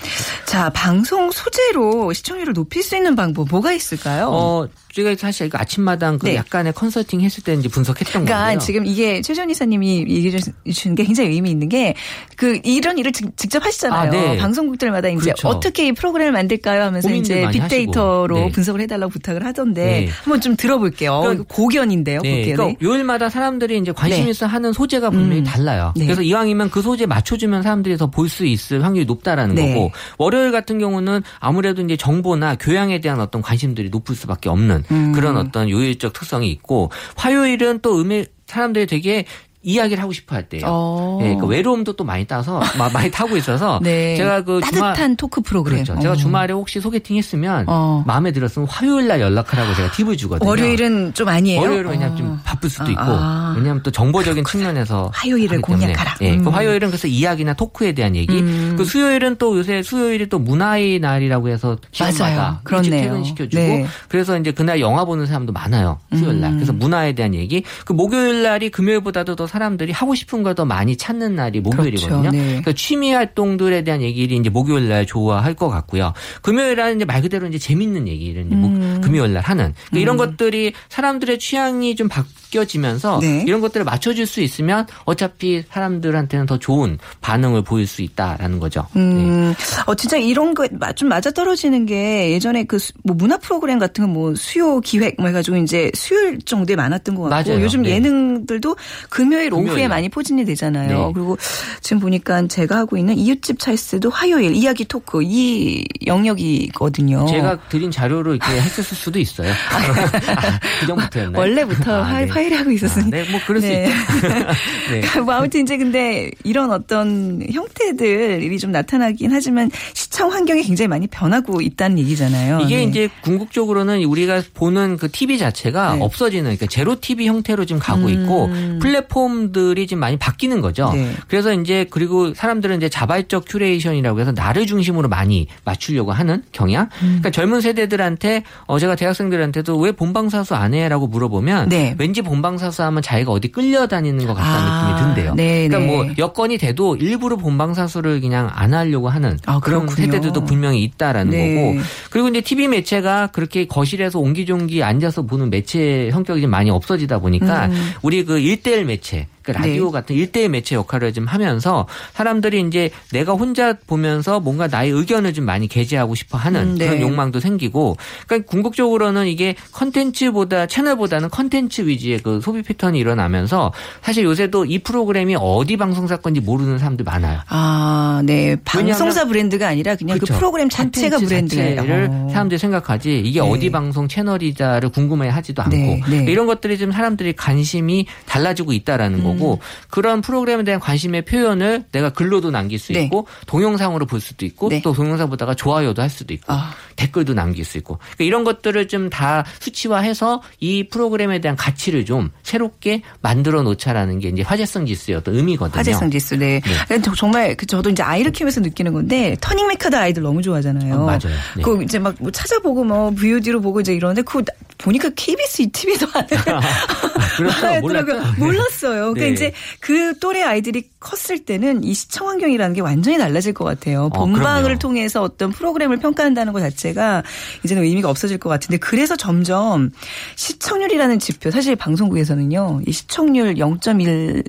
자 0.48 0.72
방송 0.72 1.30
소재로 1.30 1.99
시청률을 2.14 2.54
높일 2.54 2.84
수 2.84 2.96
있는 2.96 3.16
방법 3.16 3.48
뭐가 3.50 3.72
있을까요? 3.74 4.30
어, 4.32 4.68
제가 4.92 5.16
사실 5.16 5.50
그 5.50 5.58
아침마당 5.58 6.18
그 6.20 6.26
네. 6.28 6.36
약간의 6.36 6.74
컨설팅 6.74 7.22
했을 7.22 7.44
때 7.44 7.54
이제 7.54 7.70
분석했던 7.70 8.26
그러니까 8.26 8.40
건데요. 8.40 8.60
지금 8.60 8.86
이게 8.86 9.22
최전 9.22 9.50
이사님이 9.50 10.00
얘기해 10.10 10.40
주시는 10.66 10.96
게 10.96 11.04
굉장히 11.04 11.30
의미 11.32 11.52
있는 11.52 11.70
게 11.70 11.94
그 12.36 12.60
이런 12.64 12.98
일을 12.98 13.12
직- 13.12 13.36
직접 13.36 13.66
하시잖아요. 13.66 14.00
아, 14.00 14.10
네. 14.10 14.38
방송국들마다 14.38 15.10
이제 15.10 15.20
그렇죠. 15.26 15.50
어떻게 15.50 15.88
이 15.88 15.92
프로그램을 15.92 16.32
만들까요 16.32 16.84
하면서 16.84 17.10
이제 17.14 17.46
빅데이터로. 17.52 18.36
네. 18.36 18.50
분석을 18.52 18.80
해달라고 18.82 19.12
부탁을 19.12 19.46
하던데 19.46 19.84
네. 19.86 20.10
한번 20.24 20.40
좀 20.42 20.56
들어볼게요. 20.56 21.20
그러니까- 21.22 21.44
고견인데요. 21.50 22.22
네, 22.22 22.42
고견. 22.44 22.56
그러니까 22.56 22.80
요일마다 22.86 23.30
사람들이 23.30 23.78
이제 23.78 23.92
관심 23.92 24.26
네. 24.26 24.32
있어 24.32 24.46
하는 24.48 24.72
소재가 24.74 25.10
분명히 25.10 25.42
음. 25.42 25.44
달라요. 25.44 25.94
네. 25.98 26.06
그래서 26.06 26.22
이왕이면 26.22 26.70
그 26.72 26.82
소재 26.82 27.06
맞춰주면 27.06 27.62
사람들이 27.64 27.98
더 27.98 28.08
볼 28.10 28.30
수 28.30 28.46
있을 28.46 28.84
확률이 28.84 29.06
높다라는 29.06 29.56
네. 29.56 29.74
거고 29.74 29.92
월요일 30.18 30.52
같은 30.52 30.78
경우는 30.80 31.22
아무래도 31.40 31.82
이제 31.82 31.98
정보나 31.98 32.56
교양에 32.56 33.02
대한 33.02 33.20
어떤 33.20 33.42
관심들이 33.42 33.90
높을 33.90 34.16
수밖에 34.16 34.50
없는 34.50 34.84
음. 34.92 35.12
그런 35.14 35.38
어떤 35.38 35.70
요일적 35.70 36.14
특성이 36.14 36.50
있고 36.52 36.92
화요일은 37.16 37.80
또 37.82 38.00
음에 38.02 38.26
사람들이 38.48 38.88
되게 38.88 39.26
이야기를 39.62 40.02
하고 40.02 40.14
싶어 40.14 40.38
할 40.38 40.48
때예요. 40.48 40.66
어. 40.70 41.20
예, 41.22 41.36
그 41.38 41.46
외로움도 41.46 41.92
또 41.98 42.06
많이 42.06 42.26
따서 42.26 42.62
마- 42.78 42.88
많이 42.88 43.12
타고 43.12 43.36
있어서 43.36 43.78
네. 43.84 44.16
제가 44.16 44.46
그 44.46 44.62
따뜻한 44.62 44.94
주말 44.96 45.16
토크 45.18 45.42
프로그램. 45.42 45.84
그렇죠. 45.84 46.00
제가 46.02 46.14
어. 46.14 46.16
주말에 46.16 46.54
혹시 46.54 46.80
소개팅 46.80 47.18
했으면 47.18 47.66
어. 47.68 48.02
마음에 48.08 48.32
들었으면 48.32 48.70
화요일 48.70 49.10
날 49.10 49.20
연락하라고 49.20 49.76
제가 49.76 49.92
팁을 49.92 50.16
주거든요. 50.16 50.50
월요일은 50.50 51.14
좀 51.14 51.28
아니에요. 51.28 51.60
월요일은 51.60 51.92
왜냐면 51.92 52.14
어. 52.14 52.16
좀 52.16 52.40
바쁠 52.46 52.70
수도 52.70 52.86
아, 52.86 52.90
있고 52.90 53.02
아. 53.04 53.54
왜냐하면 53.58 53.84
또 53.84 53.92
정보적인 53.92 54.46
측면에서 54.46 55.12
화요일을. 55.14 55.62
공략하라. 55.62 56.16
예, 56.22 56.38
그 56.38 56.44
음. 56.48 56.54
화요일은 56.54 56.88
그래서 56.88 57.10
이야기나 57.10 57.54
토크에 57.54 57.92
대한 57.92 58.16
얘기. 58.16 58.40
음. 58.40 58.69
그 58.80 58.86
수요일은 58.86 59.36
또 59.38 59.58
요새 59.58 59.82
수요일이 59.84 60.28
또 60.30 60.40
문화의 60.40 61.00
날이라고 61.00 61.50
해서. 61.50 61.78
시간마다 61.92 62.62
일찍. 62.78 62.90
퇴근시켜주고 62.92 63.62
네. 63.62 63.86
그래서 64.08 64.38
이제 64.40 64.52
그날 64.52 64.80
영화 64.80 65.06
보는 65.06 65.26
사람도 65.26 65.52
많아요. 65.54 66.00
수요일 66.16 66.40
날. 66.42 66.52
음. 66.52 66.56
그래서 66.58 66.74
문화에 66.74 67.14
대한 67.14 67.34
얘기. 67.36 67.64
그 67.86 67.94
목요일 67.94 68.44
날이 68.44 68.70
금요일보다도 68.70 69.36
더 69.36 69.48
사람들이 69.48 69.92
하고 69.92 70.16
싶은 70.16 70.44
걸 70.44 70.50
더 70.56 70.66
많이 70.66 70.98
찾는 70.98 71.36
날이 71.36 71.62
목요일이거든요. 71.62 72.22
그렇죠. 72.22 72.36
네. 72.36 72.44
그러니까 72.48 72.74
취미 72.74 73.14
활동들에 73.14 73.84
대한 73.84 74.02
얘기를 74.02 74.36
이제 74.36 74.50
목요일 74.50 74.90
날 74.90 75.06
좋아할 75.06 75.54
것 75.54 75.70
같고요. 75.70 76.14
금요일 76.42 76.76
날은 76.76 76.96
이제 76.96 77.06
말 77.06 77.22
그대로 77.22 77.48
이제 77.48 77.58
재밌는 77.60 78.08
얘기를 78.08 78.46
이제 78.48 78.56
목- 78.56 78.72
음. 78.72 79.00
금요일 79.04 79.34
날 79.34 79.44
하는 79.44 79.74
그러니까 79.90 80.00
이런 80.02 80.18
것들이 80.18 80.74
사람들의 80.90 81.38
취향이 81.38 81.96
좀 81.96 82.08
바뀌 82.10 82.49
어지면서 82.58 83.20
네. 83.22 83.44
이런 83.48 83.62
것들을 83.62 83.84
맞춰줄 83.86 84.26
수 84.26 84.42
있으면 84.42 84.88
어차피 85.06 85.64
사람들한테는 85.70 86.46
더 86.46 86.58
좋은 86.58 86.98
반응을 87.22 87.64
보일 87.64 87.86
수 87.88 88.02
있다라는 88.02 88.60
거죠. 88.60 88.86
네. 88.94 89.02
음, 89.02 89.54
어, 89.86 89.96
진짜 89.96 90.18
이런 90.18 90.54
거 90.54 90.66
좀 90.96 91.10
맞아 91.10 91.30
떨어지는 91.32 91.86
게 91.86 92.32
예전에 92.32 92.64
그 92.64 92.78
뭐 93.04 93.16
문화 93.16 93.38
프로그램 93.38 93.78
같은 93.80 94.06
거 94.06 94.10
뭐 94.10 94.34
수요 94.36 94.80
기획 94.80 95.16
뭐 95.20 95.28
해가지고 95.28 95.58
이제 95.58 95.92
수요일 95.94 96.40
정도에 96.42 96.76
많았던 96.76 97.16
것 97.16 97.30
같고 97.30 97.50
맞아요. 97.52 97.62
요즘 97.64 97.84
네. 97.84 97.92
예능들도 97.92 98.76
금요일 99.10 99.54
오후에 99.54 99.68
금요일. 99.70 99.90
많이 99.90 100.10
포진이 100.10 100.46
되잖아요. 100.46 101.08
네. 101.08 101.12
그리고 101.14 101.38
지금 101.82 102.00
보니까 102.00 102.48
제가 102.48 102.78
하고 102.78 102.98
있는 102.98 103.18
이웃집 103.18 103.60
찰스도 103.60 104.10
화요일 104.10 104.56
이야기 104.56 104.86
토크 104.86 105.22
이 105.24 105.86
영역이거든요. 106.08 107.26
제가 107.28 107.58
드린 107.70 107.92
자료를 107.92 108.36
이렇게 108.36 108.62
했을 108.62 108.84
수도 108.84 109.20
있어요. 109.20 109.50
아, 109.52 110.60
그 110.82 110.88
전부터였나요? 110.88 111.40
원래부터 111.40 111.94
아, 111.96 112.04
화, 112.04 112.20
네. 112.22 112.28
화요일에 112.40 112.56
하고 112.58 112.72
있었으니. 112.72 113.06
아, 113.08 113.10
네, 113.10 113.26
뭐 113.30 113.40
그럴 113.46 113.62
네. 113.62 113.88
수 113.88 113.92
있죠. 113.92 114.28
네. 115.16 115.22
뭐 115.22 115.34
아무튼 115.34 115.62
이제 115.62 115.78
근데 115.78 116.32
이런 116.44 116.72
어떤 116.72 117.42
형태들이 117.52 118.58
좀 118.60 118.72
나타나긴 118.72 119.32
하지만 119.32 119.70
시- 119.94 120.10
시청 120.10 120.34
환경이 120.34 120.64
굉장히 120.64 120.90
많이 120.90 121.08
변하고 121.08 121.62
있다는 121.62 121.98
얘기잖아요. 122.00 122.60
이게 122.62 122.78
네. 122.78 122.84
이제 122.84 123.10
궁극적으로는 123.22 124.04
우리가 124.04 124.42
보는 124.54 124.98
그 124.98 125.10
TV 125.10 125.38
자체가 125.38 125.96
네. 125.96 126.02
없어지는 126.02 126.44
그러니까 126.44 126.66
제로 126.66 127.00
TV 127.00 127.26
형태로 127.28 127.64
지금 127.66 127.80
가고 127.80 128.10
있고 128.10 128.50
플랫폼들이 128.82 129.88
지금 129.88 130.02
많이 130.02 130.18
바뀌는 130.18 130.60
거죠. 130.62 130.90
음. 130.90 130.96
네. 130.96 131.14
그래서 131.28 131.54
이제 131.54 131.86
그리고 131.90 132.34
사람들은 132.34 132.78
이제 132.78 132.90
자발적 132.90 133.46
curation이라고 133.48 134.20
해서 134.20 134.32
나를 134.34 134.66
중심으로 134.66 135.08
많이 135.08 135.48
맞추려고 135.64 136.12
하는 136.12 136.44
경향. 136.52 136.86
음. 137.02 137.20
그러니까 137.22 137.30
젊은 137.32 137.62
세대들한테 137.62 138.44
어 138.66 138.78
제가 138.80 138.96
대학생들한테도 138.96 139.78
왜 139.80 139.92
본방사수 139.94 140.56
안 140.56 140.74
해라고 140.74 141.08
물어보면 141.08 141.70
네. 141.70 141.96
왠지 141.98 142.22
본방사수 142.30 142.84
하면 142.84 143.02
자기가 143.02 143.32
어디 143.32 143.48
끌려다니는 143.50 144.28
것 144.28 144.36
같다는 144.36 144.72
아, 144.72 144.92
느낌이 144.92 145.16
든대요. 145.16 145.36
네, 145.36 145.68
그러니까 145.68 145.80
네. 145.80 145.86
뭐 145.86 146.14
여건이 146.18 146.58
돼도 146.60 146.96
일부러 146.98 147.36
본방사수를 147.38 148.22
그냥 148.22 148.50
안 148.54 148.74
하려고 148.74 149.10
하는 149.10 149.38
아, 149.46 149.60
그런 149.60 149.88
그렇군요. 149.88 150.06
세대들도 150.06 150.46
분명히 150.46 150.84
있다라는 150.84 151.32
네. 151.32 151.56
거고 151.56 151.78
그리고 152.12 152.28
이제 152.30 152.42
TV 152.42 152.68
매체가 152.68 153.28
그렇게 153.28 153.66
거실에서 153.66 154.20
옹기종기 154.20 154.84
앉아서 154.84 155.24
보는 155.24 155.50
매체 155.50 156.10
성격이 156.12 156.42
좀 156.42 156.52
많이 156.52 156.70
없어지다 156.70 157.20
보니까 157.20 157.66
음. 157.66 157.92
우리 158.04 158.24
그 158.24 158.38
1대1 158.40 158.84
매체 158.86 159.28
그 159.42 159.52
라디오 159.52 159.86
네. 159.86 159.92
같은 159.92 160.16
1대1 160.16 160.50
매체 160.50 160.76
역할을 160.76 161.14
좀 161.14 161.26
하면서 161.26 161.88
사람들이 162.14 162.62
이제 162.62 162.90
내가 163.12 163.34
혼자 163.34 163.74
보면서 163.88 164.40
뭔가 164.40 164.68
나의 164.68 164.92
의견을 164.92 165.34
좀 165.34 165.46
많이 165.46 165.68
게재하고 165.68 166.16
싶어 166.16 166.38
하는 166.38 166.62
음, 166.62 166.76
네. 166.78 166.88
그런 166.88 167.02
욕망도 167.02 167.40
생기고 167.40 167.98
그러니까 168.28 168.50
궁극적으로는 168.50 169.28
이게 169.28 169.56
컨텐츠보다 169.72 170.68
채널보다는 170.68 171.30
컨텐츠 171.30 171.88
위주의 171.88 172.20
그 172.20 172.42
소비 172.42 172.62
패턴이 172.62 173.00
일어나면서 173.00 173.72
사실 174.02 174.24
요새도 174.24 174.66
이 174.66 174.80
프로그램이 174.80 175.36
어디 175.40 175.78
방송사 175.78 176.18
건지 176.18 176.40
모르는 176.40 176.78
사람들 176.78 177.06
많아요. 177.06 177.40
아, 177.48 178.22
네. 178.26 178.56
방송사 178.66 179.26
브랜드가 179.26 179.68
아니라 179.68 179.96
그냥 179.96 180.18
그 180.20 180.26
그렇죠. 180.26 180.40
프로그램 180.40 180.70
자체가. 180.70 181.18
자체를 181.20 182.10
어. 182.12 182.28
사람들이 182.32 182.58
생각하지 182.58 183.20
이게 183.20 183.42
네. 183.42 183.50
어디 183.50 183.72
방송 183.72 184.08
채널이자를 184.08 184.90
궁금해 184.90 185.30
하지도 185.30 185.62
않고 185.64 185.76
네, 185.76 186.02
네. 186.10 186.26
이런 186.32 186.48
것들이 186.48 186.78
좀 186.78 186.92
사람들이 186.92 187.34
관심이 187.34 188.06
달라지고 188.26 188.74
있다라는 188.74 189.20
음. 189.20 189.26
거고 189.38 189.60
그런 189.90 190.22
프로그램에 190.22 190.64
대한 190.64 190.80
관심의 190.80 191.24
표현을 191.26 191.86
내가 191.92 192.10
글로도 192.10 192.52
남길 192.52 192.80
수 192.80 192.94
네. 192.94 193.04
있고 193.04 193.28
동영상으로 193.48 194.06
볼 194.06 194.20
수도 194.20 194.46
있고 194.46 194.70
네. 194.70 194.82
또 194.82 194.94
동영상 194.94 195.30
보다가 195.30 195.54
좋아요도 195.54 196.02
할 196.02 196.10
수도 196.10 196.34
있고 196.34 196.54
아. 196.54 196.74
댓글도 197.00 197.34
남길 197.34 197.64
수 197.66 197.78
있고 197.78 197.98
그러니까 197.98 198.24
이런 198.26 198.44
것들을 198.44 198.88
좀 198.88 199.10
다 199.10 199.44
수치화해서 199.60 200.42
이 200.60 200.88
프로그램에 200.90 201.40
대한 201.42 201.56
가치를 201.56 202.06
좀 202.06 202.30
새롭게 202.44 203.02
만들어 203.22 203.64
놓자라는 203.64 204.20
게 204.20 204.28
이제 204.30 204.42
화제성 204.44 204.86
지수의 204.86 205.18
어떤 205.18 205.36
의미거든요. 205.36 205.78
화제성 205.80 206.12
지수, 206.12 206.36
네. 206.38 206.62
저- 207.04 207.14
정말 207.16 207.56
그 207.56 207.66
저도 207.66 207.90
이제 207.90 208.04
아이를 208.04 208.32
키우면서 208.32 208.60
느끼는 208.62 208.94
건데 208.94 209.36
터닝 209.42 209.68
메카드 209.68 209.96
아이들 209.96 210.22
너무 210.24 210.42
좋아하잖아요. 210.42 210.94
어, 210.96 211.06
맞아요. 211.06 211.20
네. 211.56 211.64
그 211.64 211.82
이제 211.84 211.98
막 211.98 212.14
뭐 212.20 212.30
찾아보고 212.32 212.84
뭐 212.84 213.12
VOD로 213.12 213.62
보고 213.62 213.80
이제 213.80 213.94
이러는데 213.94 214.22
그 214.24 214.44
보니까 214.78 215.10
KBS 215.16 215.70
TV도 215.72 216.08
안 216.14 216.24
해. 216.24 216.36
하더라고요. 217.50 217.82
몰랐죠? 217.82 218.34
몰랐어요. 218.38 219.14
그러니까 219.14 219.22
네. 219.26 219.30
이제 219.30 219.54
그 219.80 220.18
또래 220.20 220.44
아이들이 220.44 220.90
컸을 221.00 221.46
때는 221.46 221.84
이 221.84 221.94
시청 221.94 222.28
환경이라는 222.28 222.76
게 222.76 222.82
완전히 222.82 223.18
달라질 223.18 223.54
것 223.54 223.64
같아요. 223.66 224.10
본방을 224.10 224.64
그럼요. 224.64 224.80
통해서 224.80 225.22
어떤 225.24 225.52
프로그램을 225.52 225.98
평가한다는 225.98 226.54
것 226.54 226.60
자체 226.60 226.89
가 226.94 227.24
이제는 227.64 227.84
의미가 227.84 228.10
없어질 228.10 228.38
것 228.38 228.50
같은데 228.50 228.78
그래서 228.78 229.16
점점 229.16 229.92
시청률이라는 230.36 231.20
지표 231.20 231.52
사실 231.52 231.76
방송국에서는요 231.76 232.82
이 232.88 232.92
시청률 232.92 233.56
0.1 233.56 234.44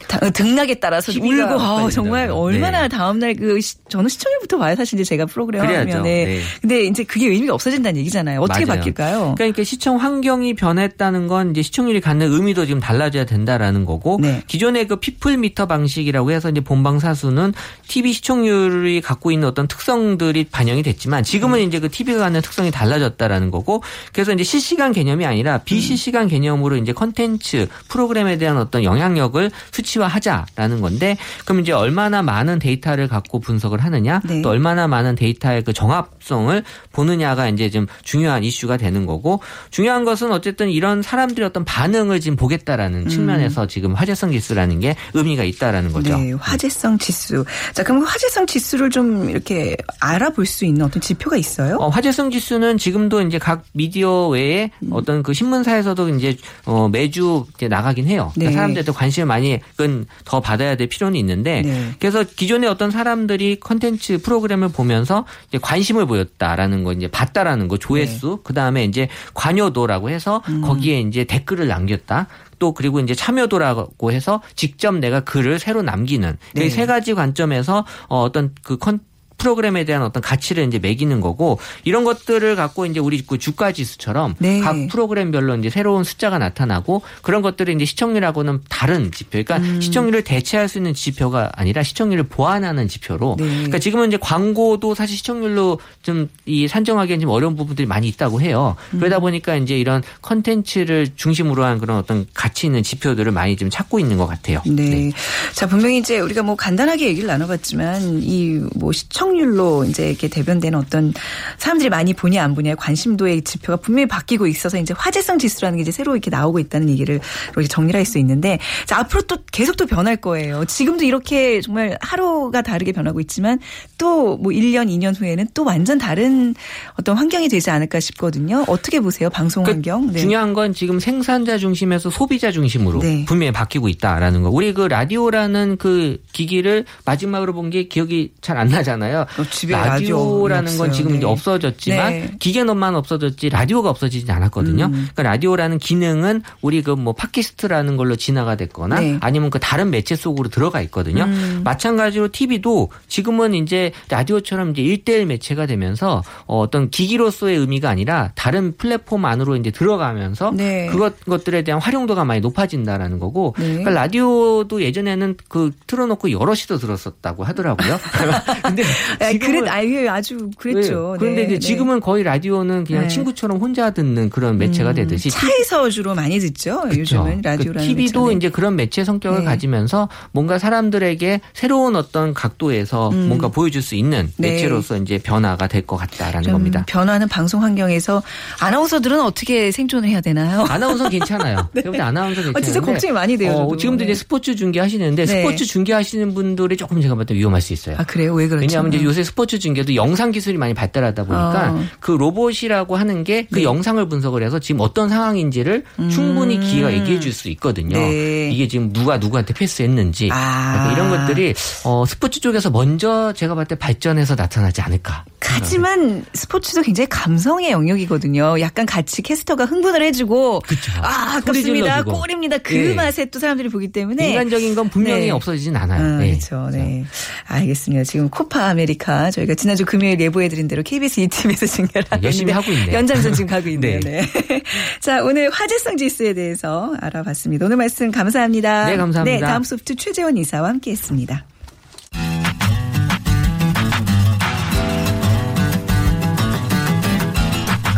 등락에 0.33 0.75
따라서 0.75 1.11
울고 1.11 1.59
아, 1.61 1.89
정말 1.89 2.21
된다고요. 2.27 2.43
얼마나 2.43 2.81
네. 2.83 2.87
다음날 2.89 3.35
그 3.35 3.59
시- 3.61 3.75
저는 3.89 4.09
시청률부터 4.09 4.57
봐요 4.57 4.75
사실 4.75 4.99
이제 4.99 5.07
제가 5.07 5.25
프로그램 5.25 5.61
그래야죠. 5.65 5.89
하면 5.91 6.03
네. 6.03 6.39
근데 6.61 6.83
이제 6.85 7.03
그게 7.03 7.27
의미가 7.27 7.53
없어진다는 7.53 7.99
얘기잖아요 8.01 8.41
어떻게 8.41 8.65
맞아요. 8.65 8.79
바뀔까요? 8.79 9.35
그러니까 9.37 9.63
시청 9.63 9.97
환경이 9.97 10.55
변했다는 10.55 11.27
건 11.27 11.51
이제 11.51 11.61
시청률이 11.61 12.01
갖는 12.01 12.31
의미도 12.31 12.65
지금 12.65 12.79
달라져야 12.79 13.25
된다라는 13.25 13.85
거고 13.85 14.19
네. 14.21 14.41
기존의 14.47 14.87
그 14.87 14.97
피플 14.97 15.37
미터 15.37 15.65
방식이라고 15.65 16.31
해서 16.31 16.49
이제 16.49 16.61
본방 16.61 16.99
사수는 16.99 17.53
TV 17.87 18.13
시청률이 18.13 19.01
갖고 19.01 19.31
있는 19.31 19.47
어떤 19.47 19.67
특성들이 19.67 20.45
반영이 20.51 20.83
됐지만 20.83 21.23
지금은 21.23 21.59
음. 21.59 21.67
이제 21.67 21.79
그 21.79 21.89
TV가 21.89 22.19
갖는 22.19 22.41
특성이 22.41 22.71
달라졌다라는 22.71 23.51
거고 23.51 23.83
그래서 24.13 24.33
이제 24.33 24.43
실시간 24.43 24.91
개념이 24.91 25.25
아니라 25.25 25.59
비실시간 25.59 26.27
개념으로 26.27 26.77
이제 26.77 26.91
컨텐츠 26.93 27.67
프로그램에 27.87 28.37
대한 28.37 28.57
어떤 28.57 28.83
영향력을 28.83 29.51
수치 29.71 29.99
화하자라는 30.01 30.81
건데 30.81 31.17
그럼 31.45 31.61
이제 31.61 31.71
얼마나 31.71 32.21
많은 32.21 32.59
데이터를 32.59 33.07
갖고 33.07 33.39
분석을 33.39 33.83
하느냐 33.83 34.21
네. 34.25 34.41
또 34.41 34.49
얼마나 34.49 34.87
많은 34.87 35.15
데이터의 35.15 35.63
그 35.63 35.73
정합성을 35.73 36.63
보느냐가 36.91 37.47
이제 37.49 37.69
좀 37.69 37.87
중요한 38.03 38.43
이슈가 38.43 38.77
되는 38.77 39.05
거고 39.05 39.41
중요한 39.69 40.05
것은 40.05 40.31
어쨌든 40.31 40.69
이런 40.69 41.01
사람들의 41.01 41.47
어떤 41.47 41.65
반응을 41.65 42.19
지금 42.19 42.35
보겠다라는 42.35 43.07
측면에서 43.07 43.67
지금 43.67 43.93
화제성 43.93 44.31
지수라는 44.31 44.79
게 44.79 44.95
의미가 45.13 45.43
있다라는 45.43 45.91
거죠. 45.91 46.17
네, 46.17 46.33
화제성 46.33 46.97
지수. 46.97 47.45
자, 47.73 47.83
그럼 47.83 48.01
그 48.01 48.05
화제성 48.05 48.47
지수를 48.47 48.89
좀 48.89 49.29
이렇게 49.29 49.75
알아볼 49.99 50.45
수 50.45 50.65
있는 50.65 50.85
어떤 50.85 51.01
지표가 51.01 51.37
있어요? 51.37 51.77
어, 51.77 51.89
화제성 51.89 52.31
지수는 52.31 52.77
지금도 52.77 53.21
이제 53.21 53.39
각 53.39 53.63
미디어 53.73 54.27
외에 54.27 54.71
음. 54.79 54.89
어떤 54.91 55.23
그 55.23 55.33
신문사에서도 55.33 56.09
이제 56.09 56.37
어, 56.65 56.89
매주 56.89 57.45
이제 57.55 57.67
나가긴 57.67 58.07
해요. 58.07 58.31
그러니까 58.33 58.51
네. 58.51 58.55
사람들도 58.55 58.93
관심을 58.93 59.25
많이 59.25 59.59
그건 59.81 60.05
더 60.25 60.39
받아야 60.39 60.75
될 60.75 60.87
필요는 60.87 61.19
있는데 61.19 61.63
네. 61.63 61.91
그래서 61.97 62.23
기존에 62.23 62.67
어떤 62.67 62.91
사람들이 62.91 63.59
컨텐츠 63.59 64.19
프로그램을 64.21 64.69
보면서 64.69 65.25
이제 65.47 65.57
관심을 65.57 66.05
보였다라는 66.05 66.83
거 66.83 66.93
이제 66.93 67.07
봤다라는 67.07 67.67
거 67.67 67.77
조회수 67.77 68.27
네. 68.27 68.41
그 68.43 68.53
다음에 68.53 68.83
이제 68.85 69.07
관여도라고 69.33 70.11
해서 70.11 70.43
음. 70.49 70.61
거기에 70.61 70.99
이제 71.01 71.23
댓글을 71.23 71.67
남겼다. 71.67 72.27
또 72.59 72.73
그리고 72.75 72.99
이제 72.99 73.15
참여도라고 73.15 74.11
해서 74.11 74.43
직접 74.55 74.93
내가 74.93 75.21
글을 75.21 75.57
새로 75.57 75.81
남기는 75.81 76.37
네. 76.53 76.65
이 76.65 76.72
세 76.72 76.85
가지 76.85 77.15
관점에서 77.15 77.83
어, 78.07 78.21
어떤 78.21 78.53
그 78.63 78.77
컨, 78.77 78.99
프로그램에 79.41 79.85
대한 79.85 80.03
어떤 80.03 80.21
가치를 80.21 80.65
이제 80.65 80.79
매기는 80.79 81.19
거고 81.19 81.59
이런 81.83 82.03
것들을 82.03 82.55
갖고 82.55 82.85
이제 82.85 82.99
우리 82.99 83.21
그 83.25 83.37
주가 83.37 83.71
지수처럼 83.71 84.35
네. 84.37 84.59
각 84.59 84.75
프로그램별로 84.89 85.55
이제 85.57 85.69
새로운 85.69 86.03
숫자가 86.03 86.37
나타나고 86.37 87.01
그런 87.21 87.41
것들이 87.41 87.73
이제 87.73 87.85
시청률하고는 87.85 88.61
다른 88.69 89.11
지표. 89.11 89.43
그러니까 89.43 89.57
음. 89.57 89.81
시청률을 89.81 90.23
대체할 90.23 90.67
수 90.67 90.77
있는 90.77 90.93
지표가 90.93 91.51
아니라 91.55 91.83
시청률을 91.83 92.25
보완하는 92.25 92.87
지표로. 92.87 93.35
네. 93.39 93.45
그러니까 93.45 93.79
지금은 93.79 94.09
이제 94.09 94.17
광고도 94.21 94.95
사실 94.95 95.17
시청률로 95.17 95.79
좀 96.03 96.27
이 96.45 96.67
산정하기엔 96.67 97.21
좀 97.21 97.29
어려운 97.29 97.55
부분들이 97.55 97.87
많이 97.87 98.07
있다고 98.07 98.41
해요. 98.41 98.75
그러다 98.91 99.17
음. 99.17 99.21
보니까 99.21 99.55
이제 99.55 99.77
이런 99.77 100.01
컨텐츠를 100.21 101.09
중심으로 101.15 101.63
한 101.63 101.79
그런 101.79 101.97
어떤 101.97 102.25
가치 102.33 102.65
있는 102.67 102.83
지표들을 102.83 103.31
많이 103.31 103.55
좀 103.55 103.69
찾고 103.69 103.99
있는 103.99 104.17
것 104.17 104.27
같아요. 104.27 104.61
네. 104.65 105.11
자, 105.53 105.67
분명히 105.67 105.99
이제 105.99 106.19
우리가 106.19 106.43
뭐 106.43 106.55
간단하게 106.55 107.07
얘기를 107.07 107.27
나눠봤지만 107.27 108.21
이 108.23 108.61
뭐 108.75 108.91
시청 108.91 109.30
률로 109.35 109.83
이제 109.85 110.09
이렇게 110.09 110.27
대변되는 110.27 110.77
어떤 110.77 111.13
사람들이 111.57 111.89
많이 111.89 112.13
보냐 112.13 112.43
안 112.43 112.55
보냐의 112.55 112.75
관심도의 112.75 113.43
지표가 113.43 113.77
분명히 113.77 114.07
바뀌고 114.07 114.47
있어서 114.47 114.77
이제 114.77 114.93
화제성 114.97 115.39
지수라는 115.39 115.77
게 115.77 115.81
이제 115.81 115.91
새로 115.91 116.13
이렇게 116.13 116.29
나오고 116.29 116.59
있다는 116.59 116.89
얘기를 116.89 117.19
이렇게 117.53 117.67
정리를 117.67 117.97
할수 117.97 118.17
있는데 118.19 118.59
자, 118.85 118.99
앞으로 118.99 119.23
또 119.23 119.37
계속 119.51 119.77
또 119.77 119.85
변할 119.85 120.17
거예요. 120.17 120.65
지금도 120.65 121.03
이렇게 121.05 121.61
정말 121.61 121.97
하루가 122.01 122.61
다르게 122.61 122.91
변하고 122.91 123.19
있지만 123.21 123.59
또 123.97 124.21
뭐 124.41 124.51
1년, 124.51 124.87
2년 124.87 125.19
후에는 125.19 125.47
또 125.53 125.63
완전 125.63 125.97
다른 125.97 126.55
어떤 126.99 127.17
환경이 127.17 127.47
되지 127.49 127.69
않을까 127.69 127.99
싶거든요. 127.99 128.63
어떻게 128.67 128.99
보세요? 128.99 129.29
방송 129.29 129.63
그 129.63 129.71
환경? 129.71 130.11
네. 130.11 130.19
중요한 130.19 130.53
건 130.53 130.73
지금 130.73 130.99
생산자 130.99 131.57
중심에서 131.57 132.09
소비자 132.09 132.51
중심으로 132.51 132.99
네. 132.99 133.25
분명히 133.27 133.51
바뀌고 133.51 133.87
있다라는 133.89 134.41
거. 134.43 134.49
우리 134.49 134.73
그 134.73 134.81
라디오라는 134.81 135.77
그 135.77 136.21
기기를 136.33 136.85
마지막으로 137.05 137.53
본 137.53 137.71
게 137.71 137.87
기억이 137.87 138.33
잘 138.41 138.57
안 138.57 138.67
나잖아요. 138.67 139.20
어, 139.23 139.43
집에 139.49 139.73
라디오라는 139.73 140.77
건 140.77 140.91
지금. 140.91 141.11
이제 141.11 141.19
네. 141.19 141.25
없어졌지만 141.25 142.13
네. 142.13 142.31
기계놈만 142.39 142.95
없어졌지 142.95 143.49
라디오가 143.49 143.89
없어지지 143.89 144.31
않았거든요. 144.31 144.85
음. 144.85 144.91
그러니까 144.91 145.23
라디오라는 145.23 145.77
기능은 145.77 146.43
우리 146.61 146.81
그 146.81 147.01
뭐 147.01 147.13
팟캐스트라는 147.13 147.97
걸로 147.97 148.15
진화가 148.15 148.55
됐거나 148.55 148.99
네. 148.99 149.17
아니면 149.21 149.49
그 149.49 149.59
다른 149.59 149.89
매체 149.89 150.15
속으로 150.15 150.49
들어가 150.49 150.81
있거든요. 150.83 151.23
음. 151.23 151.61
마찬가지로 151.63 152.29
TV도 152.29 152.89
지금은 153.07 153.53
이제 153.53 153.91
라디오처럼 154.09 154.71
이제 154.71 154.83
1대1 154.83 155.25
매체가 155.25 155.65
되면서 155.65 156.23
어, 156.45 156.59
어떤 156.59 156.89
기기로서의 156.89 157.57
의미가 157.57 157.89
아니라 157.89 158.31
다른 158.35 158.75
플랫폼 158.77 159.25
안으로 159.25 159.55
이제 159.55 159.71
들어가면서 159.71 160.51
네. 160.51 160.87
그것 160.87 161.19
것들에 161.25 161.63
대한 161.63 161.81
활용도가 161.81 162.23
많이 162.23 162.39
높아진다라는 162.41 163.19
거고 163.19 163.55
네. 163.57 163.67
그러니까 163.67 163.91
라디오도 163.91 164.81
예전에는 164.81 165.37
그 165.47 165.71
틀어놓고 165.87 166.31
여럿이서 166.31 166.77
들었었다고 166.77 167.43
하더라고요. 167.43 167.99
근데 168.63 168.83
아, 168.83 169.10
지금은- 169.19 169.39
그랬, 169.39 169.67
아유, 169.69 170.09
아주 170.09 170.49
그랬죠. 170.57 171.11
네. 171.13 171.19
그런데 171.19 171.41
네, 171.41 171.43
이제 171.43 171.53
네. 171.55 171.59
지금은 171.59 171.99
거의 171.99 172.23
라디오는 172.23 172.83
그냥 172.83 173.03
네. 173.03 173.07
친구처럼 173.07 173.57
혼자 173.57 173.91
듣는 173.91 174.29
그런 174.29 174.57
매체가 174.57 174.93
되듯이 174.93 175.29
차에서 175.29 175.89
주로 175.89 176.15
많이 176.15 176.39
듣죠. 176.39 176.83
요즘은 176.95 177.41
라디오라는 177.43 177.87
TV도 177.87 178.21
매체는. 178.25 178.37
이제 178.37 178.49
그런 178.49 178.75
매체 178.75 179.03
성격을 179.03 179.39
네. 179.39 179.45
가지면서 179.45 180.09
뭔가 180.31 180.57
사람들에게 180.59 181.41
새로운 181.53 181.95
어떤 181.95 182.33
각도에서 182.33 183.11
뭔가 183.11 183.47
보여줄 183.49 183.81
수 183.81 183.95
있는 183.95 184.19
음. 184.25 184.33
네. 184.37 184.51
매체로서 184.51 184.97
이제 184.97 185.17
변화가 185.17 185.67
될 185.67 185.81
것 185.81 185.97
같다라는 185.97 186.43
좀 186.43 186.53
겁니다. 186.53 186.83
변화하는 186.87 187.27
방송 187.27 187.63
환경에서 187.63 188.21
아나운서들은 188.59 189.19
어떻게 189.21 189.71
생존을 189.71 190.07
해야 190.09 190.21
되나요? 190.21 190.61
아나운서 190.69 191.09
괜찮아요. 191.09 191.69
여기 191.85 191.99
아나운서 191.99 192.35
괜찮은데. 192.41 192.59
어, 192.59 192.61
진짜 192.61 192.79
걱정이 192.81 193.11
많이 193.13 193.37
돼요, 193.37 193.51
어. 193.53 193.75
지금도 193.77 194.05
네. 194.05 194.11
이제 194.11 194.15
스포츠 194.19 194.55
중계 194.55 194.79
하시는데 194.79 195.25
네. 195.25 195.41
스포츠 195.41 195.65
중계 195.65 195.93
하시는 195.93 196.33
분들이 196.33 196.77
조금 196.77 197.01
제가 197.01 197.15
봤을 197.15 197.25
때 197.27 197.35
위험할 197.35 197.61
수 197.61 197.73
있어요. 197.73 197.95
아 197.97 198.03
그래요? 198.03 198.33
왜 198.33 198.47
그렇죠? 198.47 198.61
왜냐하면 198.61 198.90
이제 198.91 199.03
요새 199.03 199.23
스포츠 199.23 199.59
중계도 199.59 199.95
영상 199.95 200.31
기술이 200.31 200.57
많이 200.57 200.73
발달하다 200.73 201.23
보니까 201.23 201.71
어. 201.71 201.83
그 201.99 202.11
로봇이라고 202.11 202.95
하는 202.95 203.23
게그 203.23 203.55
네. 203.55 203.63
영상을 203.63 204.07
분석을 204.07 204.43
해서 204.43 204.59
지금 204.59 204.81
어떤 204.81 205.09
상황인지를 205.09 205.83
충분히 206.09 206.59
기계가 206.59 206.93
얘기해 206.93 207.19
줄 207.19 207.31
수 207.31 207.49
있거든요. 207.49 207.97
음. 207.97 208.09
네. 208.09 208.51
이게 208.51 208.67
지금 208.67 208.91
누가 208.91 209.17
누구한테 209.17 209.53
패스했는지 209.53 210.29
아. 210.31 210.73
그러니까 210.73 210.93
이런 210.93 211.09
것들이 211.09 211.53
어, 211.85 212.05
스포츠 212.05 212.41
쪽에서 212.41 212.69
먼저 212.69 213.31
제가 213.33 213.55
봤을 213.55 213.67
때 213.69 213.75
발전해서 213.75 214.35
나타나지 214.35 214.81
않을까. 214.81 215.23
하지만 215.43 216.23
스포츠도 216.33 216.81
굉장히 216.81 217.07
감성의 217.09 217.71
영역이거든요. 217.71 218.59
약간 218.61 218.85
같이 218.85 219.21
캐스터가 219.21 219.65
흥분을 219.65 220.01
해주고 220.03 220.61
아 221.01 221.41
소리 221.41 221.81
아깝습니다. 221.81 222.03
골입니다. 222.03 222.57
그 222.59 222.75
예. 222.75 222.93
맛에 222.93 223.25
또 223.25 223.39
사람들이 223.39 223.69
보기 223.69 223.91
때문에 223.91 224.29
인간적인 224.29 224.75
건 224.75 224.89
분명히 224.89 225.25
네. 225.25 225.31
없어지진 225.31 225.75
않아요. 225.75 226.15
아, 226.15 226.17
네. 226.19 226.29
그렇죠. 226.31 226.69
네. 226.71 227.05
알겠습니다. 227.47 228.03
지금 228.05 228.29
코파 228.29 228.65
아메리카 228.81 229.31
저희가 229.31 229.55
지난주 229.55 229.85
금요일 229.85 230.19
예보해드린 230.19 230.67
대로 230.67 230.83
KBS 230.83 231.21
2TV에서 231.21 231.65
중계를 231.67 232.05
하고 232.09 232.23
열심히 232.23 232.51
하고 232.51 232.71
있네요. 232.71 232.93
연장선 232.97 233.33
지금 233.33 233.47
가고 233.47 233.69
있네요. 233.69 233.99
네. 233.99 234.21
네. 234.21 234.61
자, 234.99 235.23
오늘 235.23 235.49
화제성 235.49 235.97
지수에 235.97 236.33
대해서 236.33 236.95
알아봤습니다. 236.99 237.65
오늘 237.65 237.77
말씀 237.77 238.11
감사합니다. 238.11 238.85
네, 238.85 238.97
감사합니다. 238.97 239.23
네, 239.23 239.39
다음소프트 239.39 239.95
최재원 239.95 240.37
이사와 240.37 240.69
함께했습니다. 240.69 241.45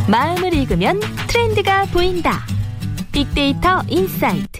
마음을 0.08 0.54
읽으면 0.54 1.00
트렌드가 1.28 1.86
보인다. 1.86 2.46
빅데이터 3.12 3.82
insight. 3.88 4.60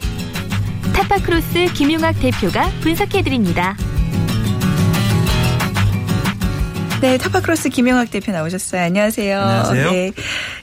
타파크로스 0.94 1.74
김용학 1.74 2.20
대표가 2.20 2.70
분석해드립니다. 2.82 3.76
네, 7.04 7.18
타파크로스 7.18 7.68
김영학 7.68 8.12
대표 8.12 8.32
나오셨어요. 8.32 8.82
안녕하세요. 8.82 9.38
안녕하세요. 9.38 9.92
네. 9.92 10.12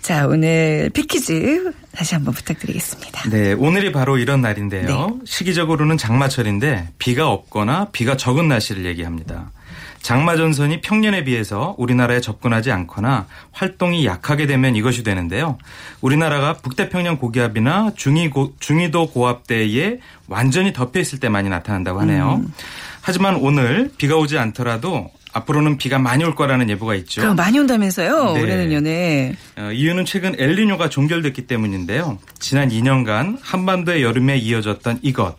자, 0.00 0.26
오늘 0.26 0.88
빅퀴즈 0.94 1.70
다시 1.94 2.14
한번 2.14 2.32
부탁드리겠습니다. 2.32 3.28
네, 3.28 3.52
오늘이 3.52 3.92
바로 3.92 4.16
이런 4.16 4.40
날인데요. 4.40 4.86
네. 4.86 5.14
시기적으로는 5.26 5.98
장마철인데 5.98 6.88
비가 6.96 7.28
없거나 7.28 7.88
비가 7.92 8.16
적은 8.16 8.48
날씨를 8.48 8.86
얘기합니다. 8.86 9.50
장마 10.00 10.36
전선이 10.36 10.80
평년에 10.80 11.24
비해서 11.24 11.74
우리나라에 11.76 12.22
접근하지 12.22 12.72
않거나 12.72 13.26
활동이 13.52 14.06
약하게 14.06 14.46
되면 14.46 14.76
이것이 14.76 15.02
되는데요. 15.02 15.58
우리나라가 16.00 16.54
북태평양 16.54 17.18
고기압이나 17.18 17.92
중위고, 17.96 18.54
중위도 18.60 19.10
고압대에 19.10 19.98
완전히 20.26 20.72
덮여 20.72 21.00
있을 21.00 21.20
때 21.20 21.28
많이 21.28 21.50
나타난다고 21.50 22.00
하네요. 22.00 22.40
음. 22.42 22.50
하지만 23.02 23.36
오늘 23.36 23.90
비가 23.98 24.16
오지 24.16 24.38
않더라도 24.38 25.10
앞으로는 25.32 25.78
비가 25.78 25.98
많이 25.98 26.24
올 26.24 26.34
거라는 26.34 26.68
예보가 26.70 26.94
있죠. 26.96 27.20
그럼 27.20 27.36
많이 27.36 27.58
온다면서요? 27.58 28.32
네. 28.34 28.42
올해는요, 28.42 28.80
네. 28.80 29.36
어, 29.56 29.70
이유는 29.72 30.04
최근 30.04 30.34
엘니뇨가 30.38 30.88
종결됐기 30.88 31.46
때문인데요. 31.46 32.18
지난 32.38 32.68
2년간 32.68 33.38
한반도의 33.40 34.02
여름에 34.02 34.38
이어졌던 34.38 35.00
이것. 35.02 35.36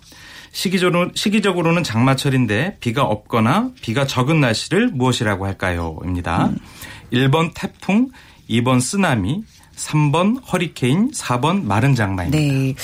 시기적으로, 0.52 1.12
시기적으로는 1.16 1.84
장마철인데 1.84 2.78
비가 2.80 3.04
없거나 3.04 3.72
비가 3.82 4.06
적은 4.06 4.42
날씨를 4.42 4.90
무엇이라고 4.90 5.46
할까요? 5.46 5.98
입니다. 6.04 6.52
1번 7.14 7.52
태풍, 7.54 8.10
2번 8.50 8.82
쓰나미, 8.82 9.44
3번 9.78 10.42
허리케인, 10.52 11.12
4번 11.12 11.64
마른 11.64 11.96
장마입니다. 11.96 12.38
네. 12.38 12.76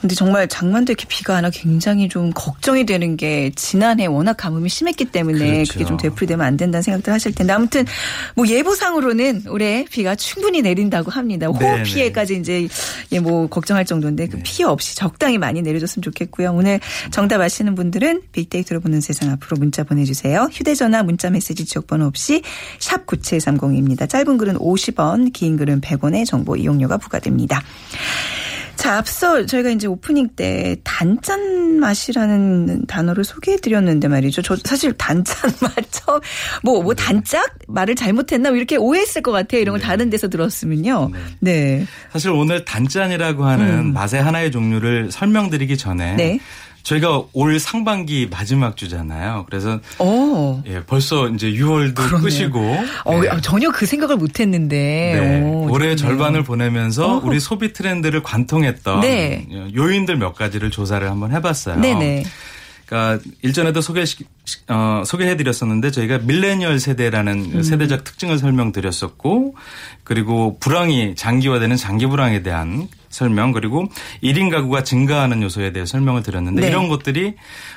근데 0.00 0.14
정말 0.14 0.48
장마도 0.48 0.92
이렇게 0.92 1.06
비가 1.08 1.36
안 1.36 1.44
와 1.44 1.50
굉장히 1.50 2.08
좀 2.08 2.30
걱정이 2.34 2.86
되는 2.86 3.16
게 3.16 3.50
지난해 3.56 4.06
워낙 4.06 4.34
가뭄이 4.36 4.68
심했기 4.68 5.06
때문에 5.06 5.38
그렇죠. 5.38 5.72
그게좀 5.72 5.96
되풀이되면 5.96 6.44
안 6.46 6.56
된다는 6.56 6.82
생각들 6.82 7.12
하실 7.12 7.34
텐데 7.34 7.52
아무튼 7.52 7.84
뭐 8.36 8.46
예보상으로는 8.46 9.44
올해 9.48 9.84
비가 9.90 10.14
충분히 10.14 10.62
내린다고 10.62 11.10
합니다. 11.10 11.46
호우 11.46 11.58
네네. 11.58 11.82
피해까지 11.82 12.36
이제 12.36 12.68
예 13.12 13.22
뭐 13.22 13.46
걱정할 13.46 13.84
정도인데 13.84 14.26
그 14.26 14.40
피해 14.42 14.66
없이 14.66 14.96
적당히 14.96 15.38
많이 15.38 15.62
내려줬으면 15.62 16.02
좋겠고요. 16.02 16.52
오늘 16.52 16.80
정답 17.10 17.40
아시는 17.40 17.74
분들은 17.74 18.22
빅데이터로 18.32 18.80
보는 18.80 19.00
세상 19.00 19.30
앞으로 19.30 19.56
문자 19.58 19.84
보내주세요. 19.84 20.48
휴대전화 20.50 21.02
문자 21.04 21.30
메시지 21.30 21.64
지역번호 21.64 22.06
없이 22.06 22.42
샵 22.78 23.06
9730입니다. 23.06 24.08
짧은 24.08 24.38
글은 24.38 24.58
50원, 24.58 25.32
긴 25.32 25.56
글은 25.56 25.80
100원의 25.80 26.26
정보 26.26 26.56
이용료가 26.56 26.98
부과됩니다. 26.98 27.62
자, 28.82 28.98
앞서 28.98 29.46
저희가 29.46 29.70
이제 29.70 29.86
오프닝 29.86 30.30
때 30.34 30.74
단짠 30.82 31.78
맛이라는 31.78 32.86
단어를 32.86 33.22
소개해 33.22 33.58
드렸는데 33.58 34.08
말이죠. 34.08 34.42
저 34.42 34.56
사실 34.64 34.92
단짠 34.94 35.52
맛 35.62 35.70
처음 35.92 36.18
뭐, 36.64 36.82
뭐 36.82 36.92
단짝? 36.92 37.48
말을 37.68 37.94
잘못했나? 37.94 38.48
뭐 38.48 38.56
이렇게 38.56 38.74
오해했을 38.74 39.22
것 39.22 39.30
같아요. 39.30 39.60
이런 39.60 39.74
걸 39.74 39.80
다른 39.80 40.10
데서 40.10 40.28
들었으면요. 40.28 41.12
네. 41.38 41.86
사실 42.12 42.30
오늘 42.30 42.64
단짠이라고 42.64 43.44
하는 43.44 43.92
맛의 43.92 44.20
하나의 44.20 44.50
종류를 44.50 45.12
설명드리기 45.12 45.76
전에 45.76 46.14
음. 46.14 46.16
네. 46.16 46.40
저희가 46.82 47.22
올 47.32 47.58
상반기 47.60 48.28
마지막 48.30 48.76
주잖아요. 48.76 49.46
그래서 49.48 49.80
어. 49.98 50.62
예, 50.66 50.82
벌써 50.84 51.28
이제 51.28 51.50
6월도 51.52 51.94
그러네요. 51.94 52.20
끝이고 52.20 52.84
어, 53.04 53.20
네. 53.20 53.28
전혀 53.40 53.70
그 53.70 53.86
생각을 53.86 54.16
못 54.16 54.40
했는데. 54.40 54.76
네. 55.20 55.42
오, 55.42 55.70
올해 55.70 55.94
좋네요. 55.94 56.16
절반을 56.16 56.42
보내면서 56.44 57.18
어. 57.18 57.20
우리 57.24 57.40
소비 57.40 57.72
트렌드를 57.72 58.22
관통했던 58.22 59.00
네. 59.00 59.46
요인들 59.74 60.16
몇 60.16 60.34
가지를 60.34 60.70
조사를 60.70 61.08
한번 61.08 61.32
해 61.32 61.40
봤어요. 61.40 61.78
네네. 61.80 62.24
그러니까 62.86 63.24
일전에도 63.42 63.80
소개 63.80 64.04
어, 64.68 65.02
소개해드렸었는데 65.06 65.90
저희가 65.92 66.18
밀레니얼 66.18 66.80
세대라는 66.80 67.52
음. 67.54 67.62
세대적 67.62 68.04
특징을 68.04 68.38
설명드렸었고 68.38 69.54
그리고 70.02 70.58
불황이 70.58 71.14
장기화되는 71.14 71.76
장기 71.76 72.06
불황에 72.06 72.42
대한 72.42 72.88
설명 73.12 73.52
그리고 73.52 73.86
1인 74.22 74.50
가구가 74.50 74.82
증가하는 74.82 75.42
요소에 75.42 75.72
대해 75.72 75.86
설명을 75.86 76.22
드렸는데 76.22 76.62
네. 76.62 76.68
이런 76.68 76.88
것들이 76.88 77.34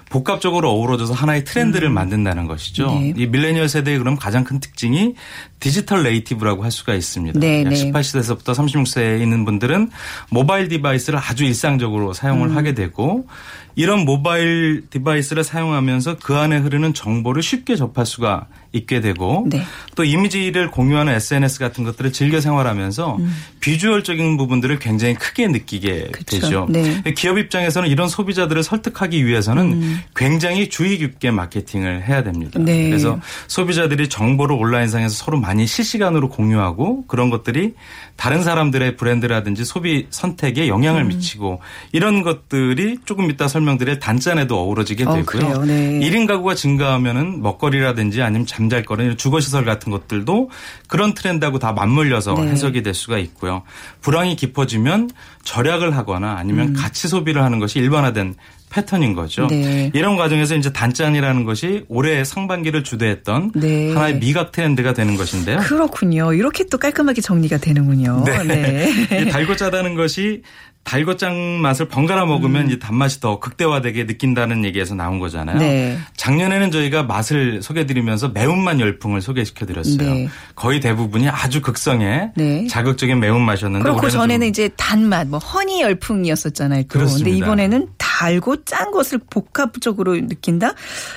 복합적으로 0.09 0.71
어우러져서 0.71 1.13
하나의 1.13 1.43
트렌드를 1.43 1.89
만든다는 1.89 2.47
것이죠. 2.47 2.87
네. 2.87 3.13
이 3.15 3.27
밀레니얼 3.27 3.67
세대의 3.67 3.99
그럼 3.99 4.15
가장 4.15 4.43
큰 4.43 4.59
특징이 4.59 5.15
디지털 5.59 6.03
native라고 6.03 6.63
할 6.63 6.71
수가 6.71 6.95
있습니다. 6.95 7.39
네, 7.39 7.63
약 7.63 7.69
네. 7.69 7.91
18세에서부터 7.91 8.53
36세에 8.53 9.21
있는 9.21 9.45
분들은 9.45 9.89
모바일 10.29 10.69
device를 10.69 11.19
아주 11.19 11.43
일상적으로 11.43 12.13
사용을 12.13 12.49
음. 12.49 12.57
하게 12.57 12.73
되고 12.73 13.27
이런 13.75 14.05
모바일 14.05 14.83
device를 14.89 15.43
사용하면서 15.43 16.17
그 16.23 16.35
안에 16.35 16.54
흐르는 16.63 16.93
정보를 16.93 17.41
쉽게 17.41 17.75
접할 17.75 18.05
수가 18.05 18.47
있게 18.75 18.99
되고 18.99 19.45
네. 19.49 19.61
또 19.95 20.03
이미지를 20.03 20.69
공유하는 20.69 21.13
SNS 21.13 21.59
같은 21.59 21.83
것들을 21.83 22.11
즐겨 22.11 22.41
생활하면서 22.41 23.17
비주얼적인 23.61 24.37
부분들을 24.37 24.79
굉장히 24.79 25.15
크게 25.15 25.47
느끼게 25.47 25.91
음. 26.07 26.11
그쵸. 26.11 26.39
되죠. 26.39 26.67
네. 26.69 27.01
기업 27.15 27.37
입장에서는 27.37 27.89
이런 27.89 28.09
소비자들을 28.09 28.61
설득하기 28.63 29.25
위해서는 29.25 29.97
굉장히 30.15 30.69
주의 30.69 30.97
깊게 30.97 31.31
마케팅을 31.31 32.03
해야 32.03 32.23
됩니다. 32.23 32.59
음. 32.59 32.65
네. 32.65 32.89
그래서 32.89 33.19
소비자들이 33.47 34.09
정보를 34.09 34.55
온라인상에서 34.57 35.15
서로 35.15 35.39
많이 35.39 35.65
실시간으로 35.65 36.29
공유하고 36.29 37.05
그런 37.07 37.29
것들이 37.29 37.73
다른 38.17 38.43
사람들의 38.43 38.97
브랜드라든지 38.97 39.65
소비 39.65 40.07
선택에 40.09 40.67
영향을 40.67 41.01
음. 41.03 41.07
미치고 41.09 41.61
이런 41.91 42.23
것들이 42.23 42.99
조금 43.05 43.29
이따 43.29 43.47
설명드릴 43.47 43.99
단짠에도 43.99 44.59
어우러지게 44.59 45.05
어, 45.05 45.15
되고요. 45.15 45.25
그래요. 45.25 45.63
네. 45.65 45.99
1인 45.99 46.27
가구가 46.27 46.55
증가하면은 46.55 47.41
먹거리라든지 47.41 48.21
아니면 48.21 48.45
잠 48.45 48.64
잘거리 48.69 49.03
이런 49.03 49.17
주거시설 49.17 49.65
같은 49.65 49.91
것들도 49.91 50.49
그런 50.87 51.13
트렌드하고 51.13 51.59
다 51.59 51.73
맞물려서 51.73 52.33
네. 52.35 52.51
해석이 52.51 52.83
될 52.83 52.93
수가 52.93 53.17
있고요. 53.19 53.63
불황이 54.01 54.35
깊어지면 54.35 55.09
절약을 55.43 55.95
하거나 55.95 56.35
아니면 56.37 56.69
음. 56.69 56.73
가치 56.73 57.07
소비를 57.07 57.43
하는 57.43 57.59
것이 57.59 57.79
일반화된 57.79 58.35
패턴인 58.69 59.13
거죠. 59.13 59.47
네. 59.47 59.89
이런 59.93 60.17
과정에서 60.17 60.55
이제 60.55 60.73
단짠이라는 60.73 61.45
것이 61.45 61.85
올해 61.87 62.25
상반기를 62.25 62.83
주도했던 62.83 63.53
네. 63.55 63.93
하나의 63.93 64.19
미각 64.19 64.51
트렌드가 64.51 64.93
되는 64.93 65.15
것인데요. 65.15 65.59
그렇군요. 65.59 66.33
이렇게 66.33 66.65
또 66.65 66.77
깔끔하게 66.77 67.21
정리가 67.21 67.59
되는군요. 67.59 68.25
네. 68.45 68.89
이 69.21 69.29
달고 69.29 69.55
짜다는 69.55 69.95
것이 69.95 70.41
달고 70.85 71.17
짠 71.17 71.35
맛을 71.35 71.87
번갈아 71.87 72.25
먹으면 72.25 72.69
이 72.71 72.79
단맛이 72.79 73.19
더 73.19 73.39
극대화되게 73.39 74.05
느낀다는 74.05 74.63
얘기에서 74.63 74.95
나온 74.95 75.19
거잖아요. 75.19 75.57
네. 75.57 75.97
작년에는 76.15 76.71
저희가 76.71 77.03
맛을 77.03 77.61
소개드리면서 77.61 78.29
매운맛 78.29 78.79
열풍을 78.79 79.21
소개시켜드렸어요. 79.21 79.97
네. 79.97 80.29
거의 80.55 80.79
대부분이 80.79 81.27
아주 81.27 81.61
극성의 81.61 82.31
네. 82.35 82.67
자극적인 82.67 83.19
매운맛이었는데 83.19 83.83
그리고 83.83 83.99
그 83.99 84.09
전에는 84.09 84.45
좀 84.45 84.49
이제 84.49 84.69
단맛, 84.77 85.27
뭐 85.27 85.39
허니 85.39 85.81
열풍이었었잖아요. 85.81 86.83
또. 86.83 86.87
그렇습니다. 86.87 87.25
근데 87.25 87.37
이번에는 87.37 87.87
달고 87.97 88.63
짠 88.63 88.91
것을 88.91 89.19
복합적으로 89.29 90.13
느낀다. 90.15 90.73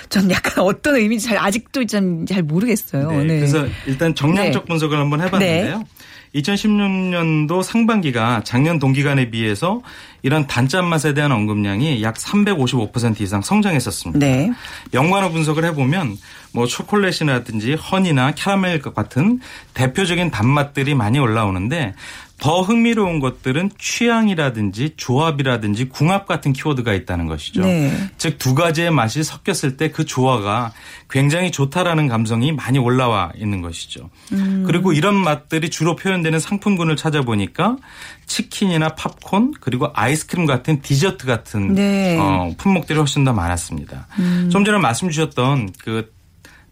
전 0.08 0.30
약간 0.30 0.64
어떤 0.64 0.96
의미인지 0.96 1.26
잘 1.26 1.38
아직도 1.38 1.84
좀 1.86 2.08
잘 2.26 2.42
모르겠어요. 2.42 3.10
네, 3.10 3.24
네. 3.24 3.36
그래서 3.36 3.66
일단 3.86 4.14
정량적 4.14 4.64
네. 4.64 4.68
분석을 4.68 4.98
한번 4.98 5.20
해봤는데요. 5.20 5.84
2016년도 6.34 7.62
상반기가 7.62 8.42
작년 8.44 8.78
동기간에 8.78 9.30
비해서 9.30 9.80
이런 10.22 10.46
단짠 10.46 10.86
맛에 10.86 11.14
대한 11.14 11.32
언급량이 11.32 12.02
약 12.02 12.14
355% 12.16 13.20
이상 13.20 13.42
성장했었습니다. 13.42 14.24
네. 14.24 14.52
연관어 14.94 15.30
분석을 15.30 15.64
해보면 15.66 16.16
뭐 16.52 16.66
초콜릿이라든지 16.66 17.74
허니나 17.74 18.32
캐러멜 18.32 18.80
같은 18.80 19.40
대표적인 19.74 20.30
단맛들이 20.30 20.94
많이 20.94 21.18
올라오는데 21.18 21.94
더 22.38 22.62
흥미로운 22.62 23.18
것들은 23.18 23.72
취향이라든지 23.80 24.94
조합이라든지 24.96 25.88
궁합 25.88 26.26
같은 26.26 26.52
키워드가 26.52 26.94
있다는 26.94 27.26
것이죠. 27.26 27.62
네. 27.62 27.92
즉두 28.16 28.54
가지의 28.54 28.92
맛이 28.92 29.24
섞였을 29.24 29.76
때 29.76 29.88
그 29.90 30.04
조화가 30.04 30.72
굉장히 31.10 31.50
좋다라는 31.50 32.06
감성이 32.06 32.52
많이 32.52 32.78
올라와 32.78 33.32
있는 33.36 33.62
것이죠. 33.62 34.10
음. 34.32 34.62
그리고 34.66 34.92
이런 34.92 35.16
맛들이 35.16 35.70
주로 35.70 35.96
표현되는 35.96 36.38
상품군을 36.38 36.94
찾아보니까 36.94 37.76
치킨이나 38.28 38.90
팝콘 38.90 39.54
그리고 39.60 39.90
아이스크림 39.94 40.46
같은 40.46 40.80
디저트 40.80 41.26
같은 41.26 41.74
네. 41.74 42.16
음. 42.16 42.20
어, 42.20 42.50
품목들이 42.56 42.96
훨씬 42.98 43.24
더 43.24 43.32
많았습니다. 43.32 44.06
좀 44.50 44.64
전에 44.64 44.78
말씀 44.78 45.10
주셨던 45.10 45.72
그 45.82 46.12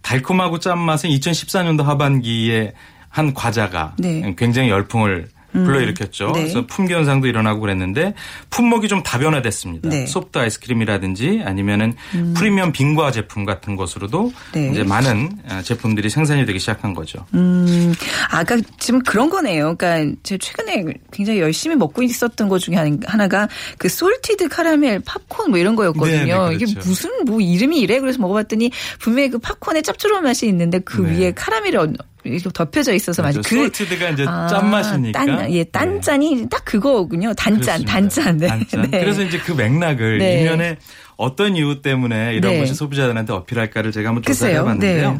달콤하고 0.03 0.61
짠맛은 0.61 1.11
2014년도 1.11 1.83
하반기에 1.83 2.75
한 3.09 3.35
과자가 3.35 3.95
네. 3.99 4.35
굉장히 4.37 4.69
열풍을 4.69 5.29
불러일으켰죠. 5.65 6.27
네. 6.33 6.41
그래서 6.43 6.67
품귀 6.67 6.93
현상도 6.93 7.27
일어나고 7.27 7.61
그랬는데 7.61 8.15
품목이 8.51 8.89
좀 8.89 9.03
다변화됐습니다. 9.03 9.89
네. 9.89 10.03
음. 10.03 10.07
소프트 10.07 10.39
아이스크림이라든지 10.39 11.43
아니면은 11.45 11.95
프리미엄 12.35 12.73
빙과 12.73 13.11
제품 13.13 13.45
같은 13.45 13.77
것으로도 13.77 14.33
네. 14.53 14.71
이제 14.71 14.83
많은 14.85 15.31
어, 15.51 15.61
제품들이 15.63 16.11
생산이 16.11 16.45
되기 16.47 16.59
시작한 16.59 16.95
거죠. 16.95 17.25
음, 17.35 17.93
아까 18.31 18.57
지금 18.79 19.01
그런 19.03 19.31
거네요. 19.31 19.77
그러니까 19.77 20.17
제가 20.23 20.39
최근에 20.41 20.85
굉장히 21.13 21.41
열심히 21.41 21.77
먹고 21.77 22.03
있었던 22.03 22.49
것 22.49 22.59
중에 22.59 22.77
한- 22.77 23.01
하나가 23.07 23.49
그 23.79 23.89
salted 23.89 24.49
카라멜 24.49 25.01
팝콘 25.05 25.51
뭐 25.51 25.59
이런 25.59 25.77
거였거든요. 25.77 26.17
네, 26.17 26.25
네, 26.25 26.57
그렇죠. 26.57 26.65
이게 26.65 26.81
무슨 26.81 27.11
뭐 27.25 27.41
이름이 27.41 27.79
이래 27.81 28.01
그래서 28.01 28.19
먹어봤더니 28.21 28.71
분명히 28.99 29.31
그 29.31 29.39
팝콘에 29.39 29.83
짭조름한 29.83 30.25
맛이 30.25 30.47
있는데 30.49 30.79
그 30.81 31.01
네. 31.03 31.19
위에 31.19 31.33
카라멜이 31.33 31.77
얹- 31.77 31.97
이렇게 32.27 32.49
덮여져 32.51 32.93
있어서. 32.95 33.23
마치 33.23 33.41
그 33.41 33.57
salted가 33.57 34.11
이제 34.11 34.25
짠맛이니까. 34.25 35.25
단, 35.25 35.53
예, 35.53 35.65
단짠이 35.65 36.49
딱 36.51 36.65
그거군요. 36.65 37.33
단짠. 37.35 37.85
단짠. 37.85 38.37
네. 38.39 38.47
단짠. 38.47 38.91
네. 38.91 39.01
그래서 39.01 39.23
이제 39.23 39.39
그 39.39 39.53
맥락을 39.53 40.19
네. 40.19 40.43
이면에 40.43 40.77
어떤 41.17 41.57
이유 41.57 41.83
때문에 41.83 42.35
이런 42.35 42.53
네. 42.53 42.61
것이 42.61 42.75
소비자들한테 42.75 43.33
어필할까를 43.33 43.93
제가 43.93 44.09
한번. 44.09 44.23
조사해 44.23 44.55
봤는데요. 44.57 45.13
네. 45.13 45.19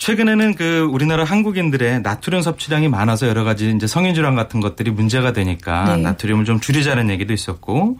최근에는 0.00 0.54
그 0.54 0.88
우리나라 0.90 1.24
한국인들의 1.24 2.00
나트륨 2.00 2.40
섭취량이 2.40 2.88
많아서 2.88 3.28
여러 3.28 3.44
가지 3.44 3.70
이제 3.70 3.86
성인 3.86 4.14
질환 4.14 4.34
같은 4.34 4.58
것들이 4.60 4.90
문제가 4.90 5.34
되니까 5.34 5.94
네. 5.94 6.02
나트륨을 6.02 6.46
좀 6.46 6.58
줄이자는 6.58 7.10
얘기도 7.10 7.34
있었고 7.34 7.98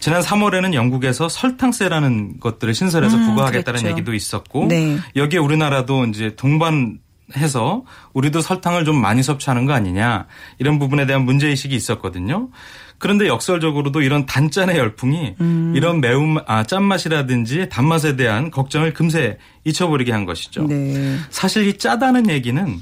지난 0.00 0.22
3월에는 0.22 0.72
영국에서 0.72 1.28
설탕세라는 1.28 2.40
것들을 2.40 2.72
신설해서 2.72 3.18
음, 3.18 3.26
부과하겠다는 3.26 3.80
그랬죠. 3.80 3.88
얘기도 3.94 4.14
있었고 4.14 4.66
네. 4.68 4.96
여기에 5.14 5.40
우리나라도 5.40 6.06
이제 6.06 6.34
동반 6.36 6.98
해서 7.36 7.84
우리도 8.12 8.40
설탕을 8.40 8.84
좀 8.84 9.00
많이 9.00 9.22
섭취하는 9.22 9.66
거 9.66 9.72
아니냐 9.72 10.26
이런 10.58 10.78
부분에 10.78 11.06
대한 11.06 11.24
문제 11.24 11.48
의식이 11.48 11.74
있었거든요. 11.74 12.48
그런데 12.98 13.26
역설적으로도 13.26 14.00
이런 14.02 14.26
단짠의 14.26 14.78
열풍이 14.78 15.34
음. 15.40 15.72
이런 15.74 16.00
매운 16.00 16.38
아 16.46 16.62
짠맛이라든지 16.62 17.68
단맛에 17.68 18.14
대한 18.14 18.50
걱정을 18.52 18.94
금세 18.94 19.38
잊혀버리게 19.64 20.12
한 20.12 20.24
것이죠. 20.24 20.62
네. 20.68 21.18
사실 21.30 21.66
이 21.66 21.78
짜다는 21.78 22.30
얘기는 22.30 22.80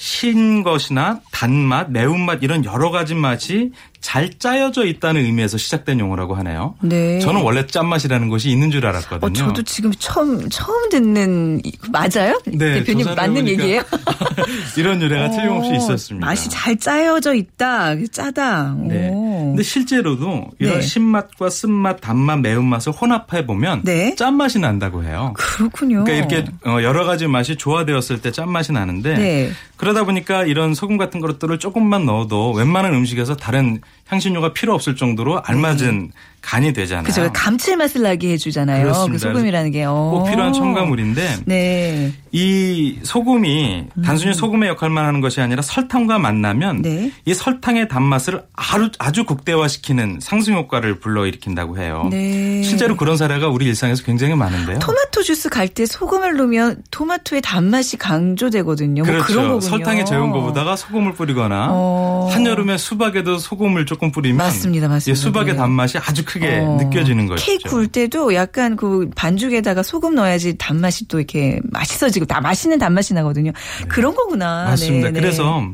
신 0.00 0.62
것이나 0.62 1.18
단맛, 1.32 1.90
매운맛 1.90 2.44
이런 2.44 2.64
여러 2.64 2.92
가지 2.92 3.16
맛이 3.16 3.72
잘 4.00 4.30
짜여져 4.38 4.86
있다는 4.86 5.22
의미에서 5.24 5.58
시작된 5.58 5.98
용어라고 5.98 6.36
하네요. 6.36 6.76
네. 6.82 7.18
저는 7.18 7.42
원래 7.42 7.66
짠맛이라는 7.66 8.28
것이 8.28 8.48
있는 8.48 8.70
줄 8.70 8.86
알았거든요. 8.86 9.26
어, 9.26 9.32
저도 9.32 9.62
지금 9.64 9.90
처음, 9.98 10.48
처음 10.50 10.88
듣는, 10.88 11.60
이- 11.64 11.72
맞아요? 11.90 12.40
네, 12.46 12.74
대표님 12.84 13.06
맞는 13.06 13.38
해보니까 13.38 13.62
얘기예요? 13.64 13.82
이런 14.78 15.02
유래가 15.02 15.30
틀림없이 15.32 15.72
어, 15.72 15.74
있었습니다. 15.74 16.24
맛이 16.24 16.48
잘 16.48 16.76
짜여져 16.76 17.34
있다. 17.34 17.96
짜다. 18.12 18.76
네. 18.86 19.10
오. 19.12 19.46
근데 19.48 19.64
실제로도 19.64 20.44
이런 20.60 20.74
네. 20.76 20.80
신맛과 20.80 21.50
쓴맛, 21.50 22.00
단맛, 22.00 22.38
매운맛을 22.38 22.92
혼합해 22.92 23.46
보면 23.46 23.82
네. 23.82 24.14
짠맛이 24.14 24.60
난다고 24.60 25.02
해요. 25.02 25.34
그렇군요. 25.36 26.04
그러니까 26.04 26.36
이렇게 26.36 26.50
어, 26.64 26.80
여러 26.84 27.04
가지 27.04 27.26
맛이 27.26 27.56
조화되었을 27.56 28.20
때 28.22 28.30
짠맛이 28.30 28.70
나는데 28.70 29.14
네. 29.14 29.50
그러다 29.88 30.04
보니까 30.04 30.44
이런 30.44 30.74
소금 30.74 30.98
같은 30.98 31.18
것들을 31.18 31.58
조금만 31.58 32.04
넣어도 32.04 32.52
웬만한 32.52 32.92
음식에서 32.92 33.36
다른 33.36 33.80
향신료가 34.08 34.52
필요 34.52 34.74
없을 34.74 34.96
정도로 34.96 35.40
알맞은 35.42 36.12
간이 36.40 36.72
되잖아요. 36.72 37.04
그죠. 37.04 37.28
감칠맛을 37.32 38.02
나게 38.02 38.30
해주잖아요. 38.32 39.08
그. 39.10 39.18
소금이라는 39.18 39.70
게. 39.70 39.84
어. 39.84 40.10
꼭 40.12 40.24
필요한 40.30 40.52
첨가물인데 40.52 41.36
네. 41.46 42.12
이 42.32 42.98
소금이 43.02 43.86
단순히 44.04 44.34
소금의 44.34 44.68
역할만 44.70 45.04
하는 45.04 45.20
것이 45.20 45.40
아니라 45.40 45.62
설탕과 45.62 46.18
만나면 46.18 46.76
음. 46.78 46.82
네. 46.82 47.12
이 47.24 47.34
설탕의 47.34 47.88
단맛을 47.88 48.42
아주, 48.54 48.90
아주 48.98 49.24
극대화시키는 49.24 50.18
상승 50.20 50.54
효과를 50.54 51.00
불러일으킨다고 51.00 51.78
해요. 51.78 52.08
네. 52.10 52.62
실제로 52.62 52.96
그런 52.96 53.16
사례가 53.16 53.48
우리 53.48 53.66
일상에서 53.66 54.02
굉장히 54.04 54.34
많은데요. 54.34 54.78
토마토 54.80 55.22
주스 55.22 55.48
갈 55.48 55.68
때 55.68 55.84
소금을 55.84 56.36
넣으면 56.38 56.82
토마토의 56.90 57.42
단맛이 57.42 57.98
강조되거든요. 57.98 59.02
뭐 59.02 59.12
그렇죠. 59.12 59.26
그런 59.26 59.48
거군요. 59.48 59.60
설탕에 59.60 60.04
재운 60.04 60.30
것보다가 60.30 60.76
소금을 60.76 61.12
뿌리거나 61.12 61.68
어. 61.70 62.28
한여름에 62.32 62.78
수박에도 62.78 63.36
소금을 63.36 63.84
조금 63.84 64.10
뿌리면 64.10 64.38
맞습니다, 64.38 64.88
맞습니다. 64.88 65.12
이 65.12 65.14
수박의 65.14 65.52
네. 65.52 65.58
단맛이 65.58 65.98
아주 65.98 66.24
크게 66.28 66.58
어. 66.58 66.76
느껴지는 66.76 67.26
것이죠. 67.26 67.46
케이크 67.46 67.70
굴 67.70 67.86
때도 67.86 68.34
약간 68.34 68.76
그 68.76 69.08
반죽에다가 69.16 69.82
소금 69.82 70.14
넣어야지 70.14 70.58
단맛이 70.58 71.08
또 71.08 71.18
이렇게 71.18 71.58
맛있어지고 71.64 72.26
다 72.26 72.40
맛있는 72.40 72.78
단맛이 72.78 73.14
나거든요. 73.14 73.52
그런 73.88 74.14
거구나. 74.14 74.64
네. 74.64 74.70
맞습니다. 74.70 75.06
네, 75.08 75.12
네. 75.14 75.20
그래서 75.20 75.66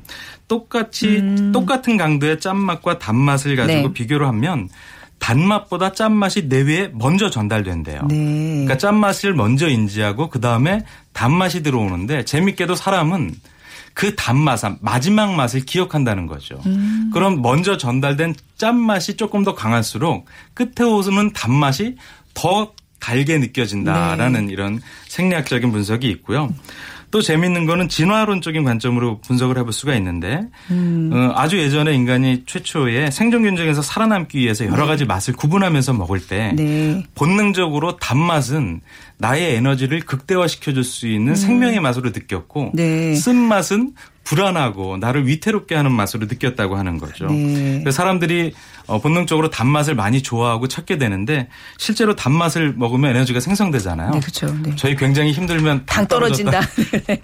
똑같이 0.47 1.23
똑같은 1.53 1.97
강도의 1.97 2.39
짠맛과 2.39 2.99
단맛을 2.99 3.57
가지고 3.57 3.89
네. 3.89 3.93
비교를 3.93 4.29
하면 4.29 4.69
단맛보다 5.19 5.93
짠맛이 5.93 6.43
뇌에 6.49 6.91
먼저 6.93 7.31
전달된대요. 7.31 8.03
네. 8.09 8.17
그러니까 8.17 8.79
짠맛을 8.79 9.35
먼저 9.35 9.69
인지하고 9.69 10.29
그 10.29 10.41
다음에 10.41 10.85
단맛이 11.13 11.63
들어오는데 11.63 12.25
재밌게도 12.25 12.75
사람은 12.77 13.35
그 13.95 14.15
단맛, 14.17 14.61
마지막 14.81 15.35
맛을 15.35 15.65
기억한다는 15.65 16.27
거죠. 16.27 16.61
음. 16.67 17.11
그럼 17.13 17.41
먼저 17.41 17.79
전달된 17.79 18.35
짠맛이 18.59 19.17
조금 19.17 19.45
더 19.45 19.55
강할수록 19.55 20.27
끝에 20.53 20.87
오는 20.87 21.33
단맛이 21.33 21.97
더 22.35 22.73
달게 22.99 23.39
느껴진다라는 23.39 24.47
네. 24.47 24.53
이런 24.53 24.81
생리학적인 25.09 25.71
분석이 25.71 26.09
있고요. 26.11 26.53
또 27.15 27.23
재밌는 27.23 27.65
거는 27.67 27.89
진화론적인 27.89 28.65
관점으로 28.65 29.21
분석을 29.21 29.57
해볼 29.59 29.73
수가 29.73 29.95
있는데 29.95 30.49
음. 30.73 31.11
어, 31.13 31.33
아주 31.37 31.61
예전에 31.61 31.95
인간이 31.95 32.43
최초에 32.45 33.13
생존 33.13 33.45
경쟁에서 33.45 33.83
살아남기 33.83 34.41
위해서 34.41 34.67
여러 34.67 34.85
가지 34.85 35.05
맛을 35.05 35.33
구분하면서 35.33 35.93
먹을 35.93 36.19
때 36.19 36.53
네. 36.57 37.05
본능적으로 37.15 37.99
단맛은 37.99 38.81
나의 39.19 39.55
에너지를 39.55 40.01
극대화시켜줄 40.01 40.83
수 40.83 41.07
있는 41.07 41.37
생명의 41.37 41.79
맛으로 41.79 42.11
느꼈고 42.11 42.73
네. 42.75 43.15
쓴맛은 43.15 43.93
불안하고 44.25 44.97
나를 44.97 45.27
위태롭게 45.27 45.75
하는 45.75 45.93
맛으로 45.93 46.27
느꼈다고 46.27 46.77
하는 46.77 46.99
거죠. 46.99 47.27
네. 47.27 47.85
사람들이 47.91 48.53
어, 48.87 49.01
본능적으로 49.01 49.49
단맛을 49.51 49.95
많이 49.95 50.23
좋아하고 50.23 50.69
찾게 50.69 50.99
되는데 50.99 51.49
실제로 51.79 52.15
단맛을 52.17 52.75
먹으면 52.77 53.15
에너지가 53.15 53.41
생성되잖아요. 53.41 54.11
네, 54.11 54.21
그렇죠. 54.21 54.47
네. 54.63 54.73
저희 54.77 54.97
굉장히 54.97 55.33
힘들면 55.33 55.85
당 55.87 56.07
떨어진다. 56.07 56.61
네. 57.07 57.17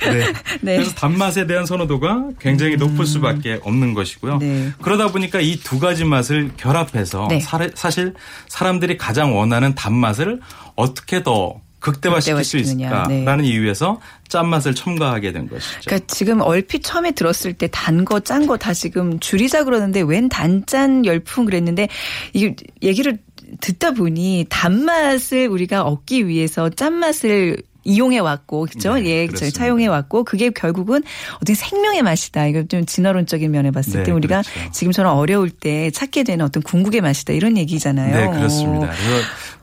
네. 0.63 0.77
그래서 0.77 0.93
단맛에 0.95 1.47
대한 1.47 1.67
선호도가 1.67 2.29
굉장히 2.39 2.77
높을 2.77 3.05
수밖에 3.07 3.59
없는 3.63 3.95
것이고요. 3.95 4.39
네. 4.39 4.71
그러다 4.83 5.09
보니까 5.13 5.41
이 5.41 5.61
두 5.63 5.79
가지 5.79 6.05
맛을 6.05 6.51
결합해서 6.57 7.29
네. 7.29 7.39
사- 7.41 7.69
사실 7.75 8.15
사람들이 8.49 8.97
가장 8.97 9.37
원하는 9.37 9.75
단맛을 9.75 10.41
어떻게 10.75 11.23
더 11.23 11.61
극대화시킬 11.81 12.45
수. 12.45 12.57
있을까라는 12.59 13.39
네. 13.39 13.49
이유에서 13.49 14.01
짠맛을 14.29 14.75
첨가하게 14.75 15.33
된 15.33 15.49
것이죠. 15.49 15.81
그러니까 15.87 16.07
지금 16.15 16.41
얼핏 16.41 16.83
처음에 16.85 17.11
들었을 17.13 17.55
때 17.55 17.69
단 17.69 18.05
거, 18.05 18.21
짠 18.21 18.47
거 18.47 18.57
다 18.57 18.73
지금 18.75 19.19
줄이자 19.19 19.65
그러는데 19.65 20.01
웬 20.03 20.29
단짠 20.29 21.05
열풍 21.07 21.47
그랬는데 21.47 21.89
이 22.35 22.55
얘기를 22.83 23.19
듣다 23.61 23.93
보니 23.93 24.47
단맛을 24.49 25.49
우리가 25.49 25.83
얻기 25.83 26.29
위해서 26.29 26.69
짠맛을 26.71 27.57
이용해 27.91 28.19
왔고 28.19 28.67
그죠? 28.71 28.95
네, 28.95 29.05
예, 29.05 29.27
그렇습니다. 29.27 29.59
차용해 29.59 29.87
왔고 29.87 30.25
그게 30.25 30.51
결국은 30.51 31.03
어떤 31.41 31.55
생명의 31.55 32.03
맛이다. 32.03 32.47
이거 32.47 32.63
좀 32.65 32.87
진화론적인 32.87 33.51
면에 33.51 33.71
봤을 33.71 33.99
네, 33.99 34.03
때 34.05 34.13
우리가 34.13 34.43
그렇죠. 34.43 34.73
지금처럼 34.73 35.17
어려울 35.17 35.51
때 35.51 35.91
찾게 35.91 36.23
되는 36.23 36.45
어떤 36.45 36.63
궁극의 36.63 37.01
맛이다 37.01 37.33
이런 37.33 37.57
얘기잖아요. 37.59 38.17
네, 38.17 38.39
그렇습니다. 38.39 38.91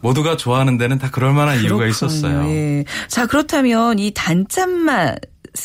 모두가 0.01 0.37
좋아하는 0.37 0.77
데는 0.77 0.99
다 0.99 1.09
그럴 1.11 1.33
만한 1.33 1.59
이유가 1.59 1.77
그렇군요. 1.77 1.89
있었어요. 1.89 2.49
예. 2.49 2.85
자, 3.07 3.25
그렇다면 3.25 3.99
이 3.99 4.11
단짠맛 4.13 5.17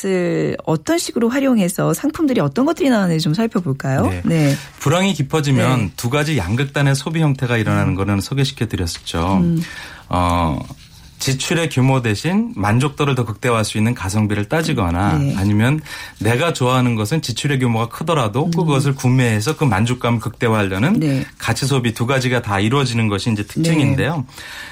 을 0.07 0.57
어떤 0.64 0.96
식으로 0.96 1.29
활용해서 1.29 1.92
상품들이 1.92 2.40
어떤 2.40 2.64
것들이 2.64 2.88
나왔는지 2.88 3.22
좀 3.22 3.35
살펴볼까요? 3.35 4.11
네. 4.25 4.55
불황이 4.79 5.12
깊어지면 5.12 5.79
네. 5.79 5.85
음. 5.85 5.90
두 5.98 6.09
가지 6.09 6.38
양극단의 6.38 6.94
소비 6.94 7.20
형태가 7.20 7.59
일어나는 7.59 7.94
거는 7.94 8.22
소개시켜 8.22 8.68
드렸었죠. 8.68 9.42
어, 10.09 10.59
지출의 11.22 11.68
규모 11.68 12.02
대신 12.02 12.52
만족도를 12.56 13.14
더 13.14 13.24
극대화할 13.24 13.64
수 13.64 13.78
있는 13.78 13.94
가성비를 13.94 14.46
따지거나 14.46 15.18
네. 15.18 15.37
아니면 15.38 15.80
내가 16.18 16.52
좋아하는 16.52 16.96
것은 16.96 17.22
지출의 17.22 17.61
규모가 17.61 17.88
크더라도 17.88 18.50
그것을 18.50 18.96
구매해서 18.96 19.56
그 19.56 19.62
만족감을 19.62 20.18
극대화하려는 20.18 20.96
음. 20.96 21.00
네. 21.00 21.24
가치 21.38 21.64
소비 21.64 21.94
두 21.94 22.06
가지가 22.06 22.42
다 22.42 22.58
이루어지는 22.58 23.06
것이 23.06 23.30
이제 23.30 23.46
특징인데요. 23.46 24.26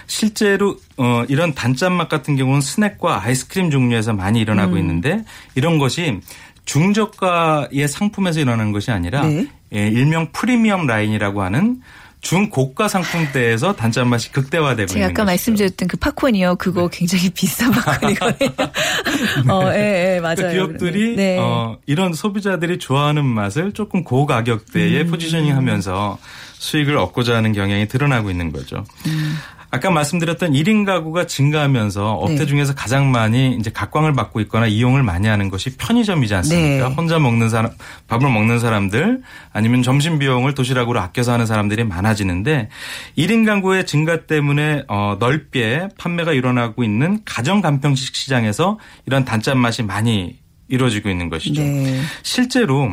실제로 0.09 0.77
어, 0.97 1.23
이런 1.29 1.55
단짠맛 1.55 2.09
같은 2.09 2.35
경우는 2.35 2.61
스낵과 2.61 3.23
아이스크림 3.23 3.71
종류에서 3.71 4.13
많이 4.13 4.41
일어나고 4.41 4.73
음. 4.73 4.79
있는데 4.79 5.25
이런 5.55 5.79
것이 5.79 6.21
중저가의 6.65 7.87
상품에서 7.87 8.41
일어나는 8.41 8.73
것이 8.73 8.91
아니라 8.91 9.23
네. 9.23 9.47
예, 9.73 9.87
일명 9.87 10.33
프리미엄 10.33 10.89
라인이라고 10.89 11.43
하는 11.43 11.81
중고가 12.21 12.89
상품대에서 12.89 13.75
단짠맛이 13.75 14.31
극대화되고 14.33 14.87
제가 14.89 14.99
있는 14.99 15.11
아까 15.11 15.25
것이죠. 15.25 15.25
말씀드렸던 15.25 15.89
그 15.89 15.97
팝콘이요. 15.97 16.57
그거 16.57 16.89
굉장히 16.89 17.31
비싼 17.35 17.71
팝콘이거든요. 17.71 18.51
어, 19.49 19.73
예, 19.73 20.17
예, 20.17 20.21
맞아요. 20.21 20.37
그러니까 20.37 20.53
기업들이 20.53 21.17
네. 21.17 21.39
어, 21.39 21.79
이런 21.87 22.13
소비자들이 22.13 22.79
좋아하는 22.79 23.25
맛을 23.25 23.73
조금 23.73 24.05
고가격대에 24.05 25.03
음. 25.03 25.11
포지셔닝 25.11 25.57
하면서 25.57 26.19
수익을 26.59 26.99
얻고자 26.99 27.37
하는 27.37 27.53
경향이 27.53 27.89
드러나고 27.89 28.31
있는 28.31 28.53
거죠. 28.53 28.85
아까 29.73 29.91
말씀드렸던 29.91 30.53
1인 30.53 30.85
가구가 30.85 31.27
증가하면서 31.27 32.15
업태 32.15 32.39
네. 32.39 32.47
중에서 32.47 32.75
가장 32.75 33.13
많이 33.13 33.55
이제 33.57 33.71
각광을 33.71 34.15
받고 34.15 34.41
있거나 34.41 34.67
이용을 34.67 35.05
많이 35.05 35.29
하는 35.29 35.49
것이 35.49 35.77
편의점이지 35.77 36.35
않습니까? 36.35 36.89
네. 36.89 36.95
혼자 36.95 37.21
먹는 37.21 37.49
사람, 37.49 37.71
밥을 38.09 38.29
먹는 38.29 38.59
사람들 38.59 39.23
아니면 39.53 39.83
점심 39.83 40.19
비용을 40.19 40.55
도시락으로 40.55 40.99
아껴서 41.01 41.33
하는 41.33 41.47
사람들이 41.47 41.85
많아지는데 41.85 42.69
1인 43.17 43.47
가구의 43.47 43.87
증가 43.87 44.27
때문에 44.27 44.83
어, 44.89 45.17
넓게 45.21 45.89
판매가 45.99 46.33
일어나고 46.33 46.83
있는 46.83 47.21
가정 47.25 47.61
간편식 47.61 48.17
시장에서 48.17 48.79
이런 49.07 49.25
단짠 49.25 49.57
맛이 49.57 49.85
많이 49.85 50.41
이루어지고 50.67 51.11
있는 51.11 51.29
것이죠. 51.29 51.63
네. 51.63 52.01
실제로 52.23 52.89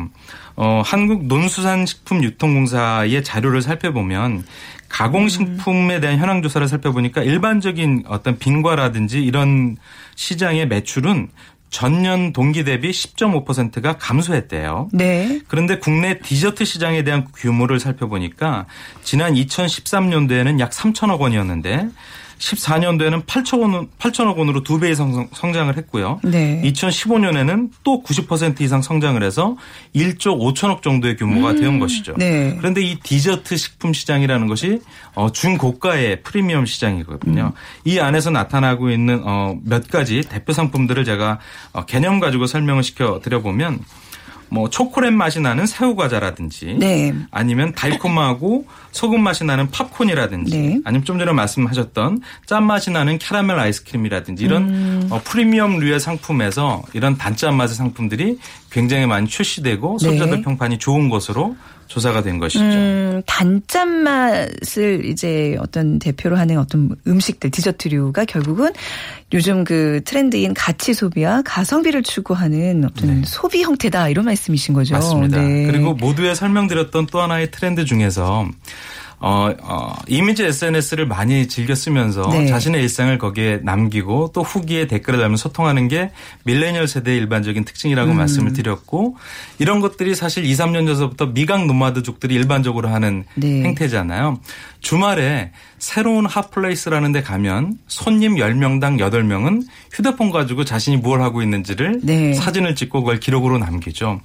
어, 0.56 0.82
한국 0.84 1.26
농수산식품유통공사의 1.26 3.22
자료를 3.22 3.62
살펴보면 3.62 4.44
가공식품에 4.88 6.00
대한 6.00 6.18
현황 6.18 6.42
조사를 6.42 6.66
살펴보니까 6.66 7.22
일반적인 7.22 8.04
어떤 8.08 8.38
빈과라든지 8.38 9.22
이런 9.22 9.76
시장의 10.14 10.66
매출은 10.68 11.28
전년 11.70 12.32
동기 12.32 12.64
대비 12.64 12.90
10.5%가 12.90 13.98
감소했대요. 13.98 14.88
네. 14.92 15.40
그런데 15.48 15.78
국내 15.78 16.18
디저트 16.18 16.64
시장에 16.64 17.04
대한 17.04 17.26
규모를 17.36 17.78
살펴보니까 17.78 18.66
지난 19.02 19.34
2013년도에는 19.34 20.60
약 20.60 20.70
3천억 20.70 21.20
원이었는데 21.20 21.88
14년도에는 22.38 23.24
8천 23.26 23.60
원, 23.60 23.88
8천억 23.98 24.36
원으로 24.36 24.62
두배 24.62 24.90
이상 24.90 25.12
성- 25.12 25.28
성장을 25.32 25.76
했고요. 25.76 26.20
네. 26.24 26.60
2015년에는 26.64 27.70
또 27.84 28.02
90% 28.02 28.60
이상 28.60 28.82
성장을 28.82 29.20
해서 29.22 29.56
1조 29.94 30.38
5천억 30.38 30.82
정도의 30.82 31.16
규모가 31.16 31.54
된 31.54 31.78
것이죠. 31.78 32.14
네. 32.16 32.54
그런데 32.58 32.82
이 32.82 32.98
디저트 33.00 33.56
식품 33.56 33.92
시장이라는 33.92 34.46
것이 34.46 34.80
어, 35.14 35.30
중고가의 35.32 36.22
프리미엄 36.22 36.64
시장이거든요. 36.66 37.52
이 37.84 37.98
안에서 37.98 38.30
나타나고 38.30 38.90
있는 38.90 39.22
어, 39.24 39.56
몇 39.64 39.88
가지 39.88 40.22
대표 40.22 40.52
상품들을 40.52 41.04
제가 41.04 41.38
어, 41.72 41.84
개념 41.86 42.20
가지고 42.20 42.46
설명을 42.46 42.82
시켜 42.82 43.20
드려보면 43.22 43.80
뭐 44.50 44.70
초콜릿 44.70 45.12
맛이 45.12 45.40
나는 45.40 45.66
새우 45.66 45.94
과자라든지 45.94 46.76
네. 46.78 47.14
아니면 47.30 47.72
달콤하고 47.74 48.66
소금 48.92 49.22
맛이 49.22 49.44
나는 49.44 49.70
팝콘이라든지 49.70 50.58
네. 50.58 50.80
아니면 50.84 51.04
좀 51.04 51.18
전에 51.18 51.32
말씀하셨던 51.32 52.20
짠 52.46 52.64
맛이 52.64 52.90
나는 52.90 53.18
캐러멜 53.18 53.54
아이스크림이라든지 53.54 54.44
이런 54.44 54.62
음. 54.68 55.08
어, 55.10 55.20
프리미엄류의 55.22 56.00
상품에서 56.00 56.82
이런 56.92 57.16
단짠 57.16 57.56
맛의 57.56 57.76
상품들이 57.76 58.38
굉장히 58.70 59.06
많이 59.06 59.28
출시되고 59.28 59.98
네. 60.00 60.06
소비자들 60.06 60.42
평판이 60.42 60.78
좋은 60.78 61.08
것으로 61.08 61.56
조사가 61.88 62.22
된 62.22 62.38
것이죠. 62.38 62.64
음, 62.64 63.22
단짠 63.26 63.88
맛을 64.02 65.04
이제 65.06 65.56
어떤 65.58 65.98
대표로 65.98 66.36
하는 66.36 66.58
어떤 66.58 66.94
음식들, 67.06 67.50
디저트류가 67.50 68.26
결국은 68.26 68.70
요즘 69.32 69.64
그 69.64 70.00
트렌드인 70.04 70.54
가치 70.54 70.94
소비와 70.94 71.42
가성비를 71.42 72.02
추구하는 72.02 72.84
어떤 72.84 73.24
소비 73.24 73.62
형태다 73.62 74.10
이런 74.10 74.26
말씀이신 74.26 74.74
거죠. 74.74 74.94
네. 74.94 75.00
맞습니다. 75.00 75.40
네. 75.40 75.66
그리고 75.66 75.94
모두에 75.94 76.34
설명드렸던 76.34 77.06
또 77.06 77.20
하나의 77.20 77.50
트렌드 77.50 77.84
중에서 77.84 78.46
어, 79.20 79.50
어, 79.62 79.94
이미지 80.06 80.44
SNS를 80.44 81.06
많이 81.06 81.48
즐겨 81.48 81.74
쓰면서 81.74 82.28
네. 82.30 82.46
자신의 82.46 82.82
일상을 82.82 83.18
거기에 83.18 83.60
남기고 83.64 84.30
또 84.32 84.42
후기에 84.42 84.86
댓글을 84.86 85.18
달면 85.18 85.36
소통하는 85.36 85.88
게 85.88 86.12
밀레니얼 86.44 86.86
세대의 86.86 87.18
일반적인 87.18 87.64
특징이라고 87.64 88.12
음. 88.12 88.16
말씀을 88.16 88.52
드렸고 88.52 89.16
이런 89.58 89.80
것들이 89.80 90.14
사실 90.14 90.44
2, 90.44 90.52
3년 90.52 90.86
전서부터 90.86 91.26
미각 91.26 91.66
노마드족들이 91.66 92.34
일반적으로 92.34 92.88
하는 92.88 93.24
네. 93.34 93.64
행태잖아요. 93.64 94.38
주말에 94.80 95.50
새로운 95.78 96.24
hot 96.26 96.44
place라는 96.44 97.10
데 97.10 97.22
가면 97.22 97.78
손님 97.88 98.36
10명당 98.36 98.98
8명은 98.98 99.64
휴대폰 99.92 100.30
가지고 100.30 100.64
자신이 100.64 100.98
뭘 100.98 101.22
하고 101.22 101.42
있는지를 101.42 102.00
네. 102.04 102.34
사진을 102.34 102.76
찍고 102.76 103.00
그걸 103.00 103.18
기록으로 103.18 103.58
남기죠. 103.58 104.20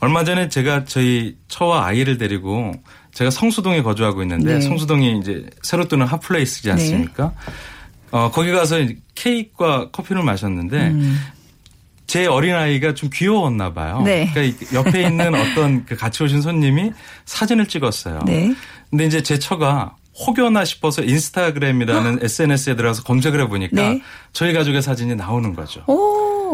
얼마 0.00 0.24
전에 0.24 0.48
제가 0.48 0.86
저희 0.86 1.36
처와 1.48 1.84
아이를 1.86 2.16
데리고 2.16 2.72
제가 3.12 3.30
성수동에 3.30 3.82
거주하고 3.82 4.22
있는데 4.22 4.54
네. 4.54 4.60
성수동이 4.60 5.18
이제 5.18 5.46
새로 5.62 5.86
뜨는 5.86 6.06
hot 6.06 6.25
place지 6.25 6.70
않습니까? 6.72 7.32
어, 8.10 8.30
거기 8.30 8.50
가서 8.50 8.76
케이크와 9.14 9.90
커피를 9.90 10.22
마셨는데 10.22 10.94
제 12.06 12.26
어린아이가 12.26 12.94
좀 12.94 13.08
귀여웠나 13.12 13.72
봐요. 13.72 13.98
음. 13.98 14.04
네. 14.04 14.28
그러니까 14.34 14.74
옆에 14.74 15.02
있는 15.02 15.32
어떤 15.32 15.84
그 15.86 15.96
같이 15.96 16.24
오신 16.24 16.42
손님이 16.42 16.92
사진을 17.24 17.66
찍었어요. 17.66 18.20
네. 18.26 18.52
근데 18.90 19.06
이제 19.06 19.22
제 19.22 19.38
처가 19.38 19.94
혹여나 20.26 20.64
싶어서 20.64 21.02
인스타그램이라는 21.02 22.18
SNS에 22.22 22.74
들어가서 22.74 23.04
검색을 23.04 23.40
해보니까 23.42 23.76
네. 23.76 24.02
저희 24.32 24.52
가족의 24.52 24.82
사진이 24.82 25.14
나오는 25.14 25.54
거죠. 25.54 25.84
오, 25.86 25.94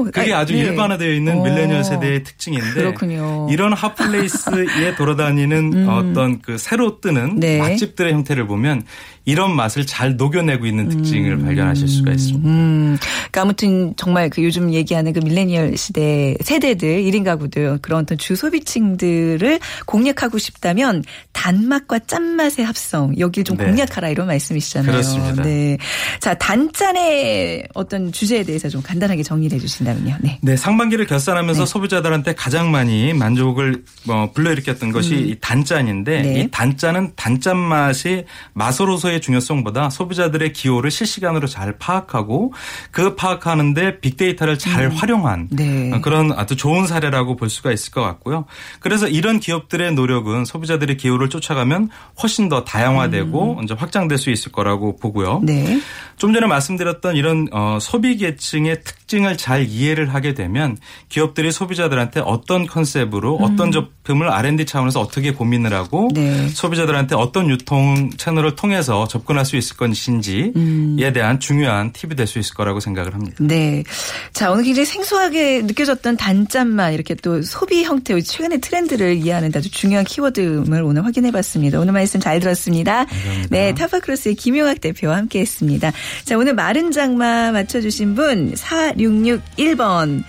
그게 0.05 0.33
아, 0.33 0.41
아주 0.41 0.53
네. 0.53 0.61
일반화되어 0.61 1.13
있는 1.13 1.39
오. 1.39 1.43
밀레니얼 1.43 1.83
세대의 1.83 2.23
특징인데 2.23 2.75
그렇군요. 2.75 3.49
이런 3.51 3.73
핫플레이스에 3.73 4.95
돌아다니는 4.97 5.89
어떤 5.89 6.41
그 6.41 6.59
새로 6.59 7.01
뜨는 7.01 7.41
네. 7.41 7.59
맛집들의 7.59 8.13
형태를 8.13 8.47
보면 8.47 8.83
이런 9.25 9.57
맛을 9.57 9.87
잘 9.87 10.17
녹여내고 10.17 10.67
있는 10.67 10.89
특징을 10.89 11.39
발견하실 11.39 11.89
수가 11.89 12.13
있습니다. 12.13 12.49
음, 12.49 12.97
그러니까 13.01 13.43
아무튼 13.43 13.93
정말 13.97 14.31
그 14.31 14.45
요즘 14.45 14.73
얘기하는 14.73 15.13
그 15.13 15.19
밀레니얼 15.19 15.77
시대 15.77 16.37
세대들, 16.43 17.03
1인 17.03 17.25
가구들, 17.25 17.79
그런 17.83 18.03
어떤 18.03 18.19
주소비층들을 18.19 19.59
공략하고 19.87 20.39
싶다면 20.39 21.03
단맛과 21.33 22.01
짠맛의 22.07 22.65
합성, 22.65 23.19
여길 23.19 23.43
좀 23.43 23.57
네. 23.57 23.65
공략하라 23.65 24.11
이런 24.11 24.29
말씀이시잖아요. 24.29 24.93
그렇습니다. 24.93 25.43
네. 25.43 25.77
자, 26.21 26.27
자, 26.27 26.35
단짠의 26.35 27.69
어떤 27.75 28.11
주제에 28.11 28.43
대해서 28.43 28.69
좀 28.69 28.83
간단하게 28.83 29.23
정리를 29.23 29.55
해주 29.55 29.69
신다면요. 29.87 30.17
네. 30.21 30.39
네, 30.43 30.57
상반기를 30.57 31.07
결산하면서 31.07 31.65
네. 31.65 31.67
소비자들한테 31.71 32.35
가장 32.35 32.71
많이 32.71 33.13
만족을 33.13 33.85
어, 34.09 34.31
불러일으켰던 34.35 34.93
것이 34.93 35.15
이 35.15 35.37
단짠인데 35.41 36.23
네. 36.23 36.41
이 36.41 36.51
단짠은 36.51 37.13
단짠 37.15 37.57
맛이 37.57 38.25
맛으로서의 38.53 39.21
중요성보다 39.21 39.91
소비자들의 39.91 40.53
기호를 40.53 40.91
실시간으로 40.91 41.47
잘 41.47 41.79
파악하고 41.79 42.53
그 42.91 43.15
파악하는데 43.15 44.01
빅데이터를 44.01 44.59
잘 44.59 44.91
활용한 44.91 45.49
네. 45.53 45.93
어, 45.93 46.01
그런 46.01 46.33
아주 46.33 46.57
좋은 46.57 46.87
사례라고 46.87 47.37
볼 47.37 47.49
수가 47.49 47.73
있을 47.73 47.93
것 47.93 48.03
같고요. 48.03 48.47
그래서 48.81 49.07
이런 49.07 49.41
기업들의 49.41 49.95
노력은 49.95 50.45
소비자들의 50.45 50.97
기호를 50.97 51.31
쫓아가면 51.31 51.91
훨씬 52.23 52.49
더 52.49 52.65
다양화되고 52.65 53.61
이제 53.65 53.75
확장될 53.75 54.19
수 54.19 54.31
있을 54.31 54.53
거라고 54.53 54.97
보고요. 54.97 55.41
네. 55.45 55.81
좀 56.17 56.33
전에 56.33 56.47
말씀드렸던 56.47 57.17
이런 57.17 57.49
어, 57.53 57.79
소비 57.81 58.17
계층의 58.17 58.83
특징을 58.83 59.37
잘 59.37 59.67
이해를 59.77 60.13
하게 60.13 60.35
되면 60.35 60.77
기업들이 61.09 61.51
소비자들한테 61.51 62.21
어떤 62.21 62.67
컨셉으로 62.67 63.37
어떤 63.37 63.73
제품을 63.73 64.31
R&D 64.31 64.67
차원에서 64.67 65.01
어떻게 65.01 65.33
고민을 65.33 65.73
하고 65.73 66.11
네. 66.15 66.49
소비자들한테 66.49 67.15
어떤 67.15 67.49
유통 67.49 68.11
채널을 68.17 68.57
통해서 68.57 69.09
접근할 69.09 69.45
수 69.45 69.57
있을 69.57 69.77
것인지에 69.77 71.13
대한 71.15 71.41
중요한 71.41 71.93
팁이 71.93 72.15
될 72.15 72.27
수 72.27 72.39
있을 72.39 72.55
거라고 72.55 72.81
생각을 72.81 73.15
합니다. 73.15 73.37
네. 73.41 73.85
자, 74.33 74.51
오늘 74.51 74.65
굉장히 74.65 74.85
생소하게 74.85 75.63
느껴졌던 75.63 76.17
단짠만 76.17 76.93
이렇게 76.93 77.15
또 77.15 77.41
소비 77.43 77.85
형태의 77.85 78.23
최근의 78.23 78.61
트렌드를 78.61 79.15
이해하는 79.17 79.53
아주 79.55 79.71
중요한 79.71 80.05
키워드를 80.05 80.83
오늘 80.83 81.05
확인해 81.05 81.31
봤습니다. 81.31 81.79
오늘 81.79 81.93
말씀 81.93 82.21
잘 82.21 82.41
들었습니다. 82.41 83.07
네. 83.49 83.75
타파크로스의 83.75 84.35
김용학 84.35 84.81
대표와 84.81 85.17
함께 85.17 85.41
했습니다. 85.41 85.93
자, 86.25 86.37
오늘 86.37 86.55
마른 86.55 86.91
장마 86.91 87.53
맞춰주신 87.53 88.15
분 88.15 88.53
4661 88.55 89.66
번. 89.75 90.25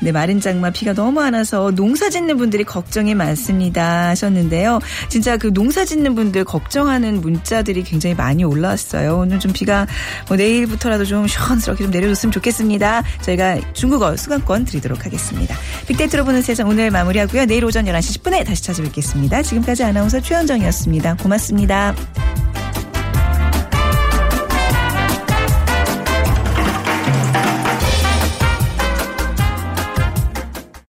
네, 0.00 0.12
마른 0.12 0.40
장마 0.40 0.70
비가 0.70 0.92
너무 0.92 1.20
안 1.20 1.34
와서 1.34 1.72
농사 1.72 2.08
짓는 2.08 2.36
분들이 2.36 2.62
걱정이 2.62 3.14
많습니다 3.14 4.08
하셨는데요. 4.08 4.78
진짜 5.08 5.36
그 5.36 5.52
농사 5.52 5.84
짓는 5.84 6.14
분들 6.14 6.44
걱정하는 6.44 7.20
문자들이 7.20 7.82
굉장히 7.82 8.14
많이 8.14 8.44
올라왔어요. 8.44 9.18
오늘 9.18 9.40
좀 9.40 9.52
비가 9.52 9.86
뭐 10.28 10.36
내일부터라도 10.36 11.04
좀 11.04 11.26
시원스럽게 11.26 11.84
좀 11.84 11.90
내려줬으면 11.90 12.32
좋겠습니다. 12.32 13.02
저희가 13.22 13.58
중국어 13.72 14.16
수강권 14.16 14.66
드리도록 14.66 15.04
하겠습니다. 15.04 15.56
빅데이터로 15.88 16.24
보는 16.24 16.42
세상 16.42 16.68
오늘 16.68 16.90
마무리하고요. 16.90 17.46
내일 17.46 17.64
오전 17.64 17.86
11시 17.86 18.22
10분에 18.22 18.46
다시 18.46 18.62
찾아뵙겠습니다. 18.62 19.42
지금까지 19.42 19.82
아나운서 19.82 20.20
최현정이었습니다. 20.20 21.16
고맙습니다. 21.16 21.94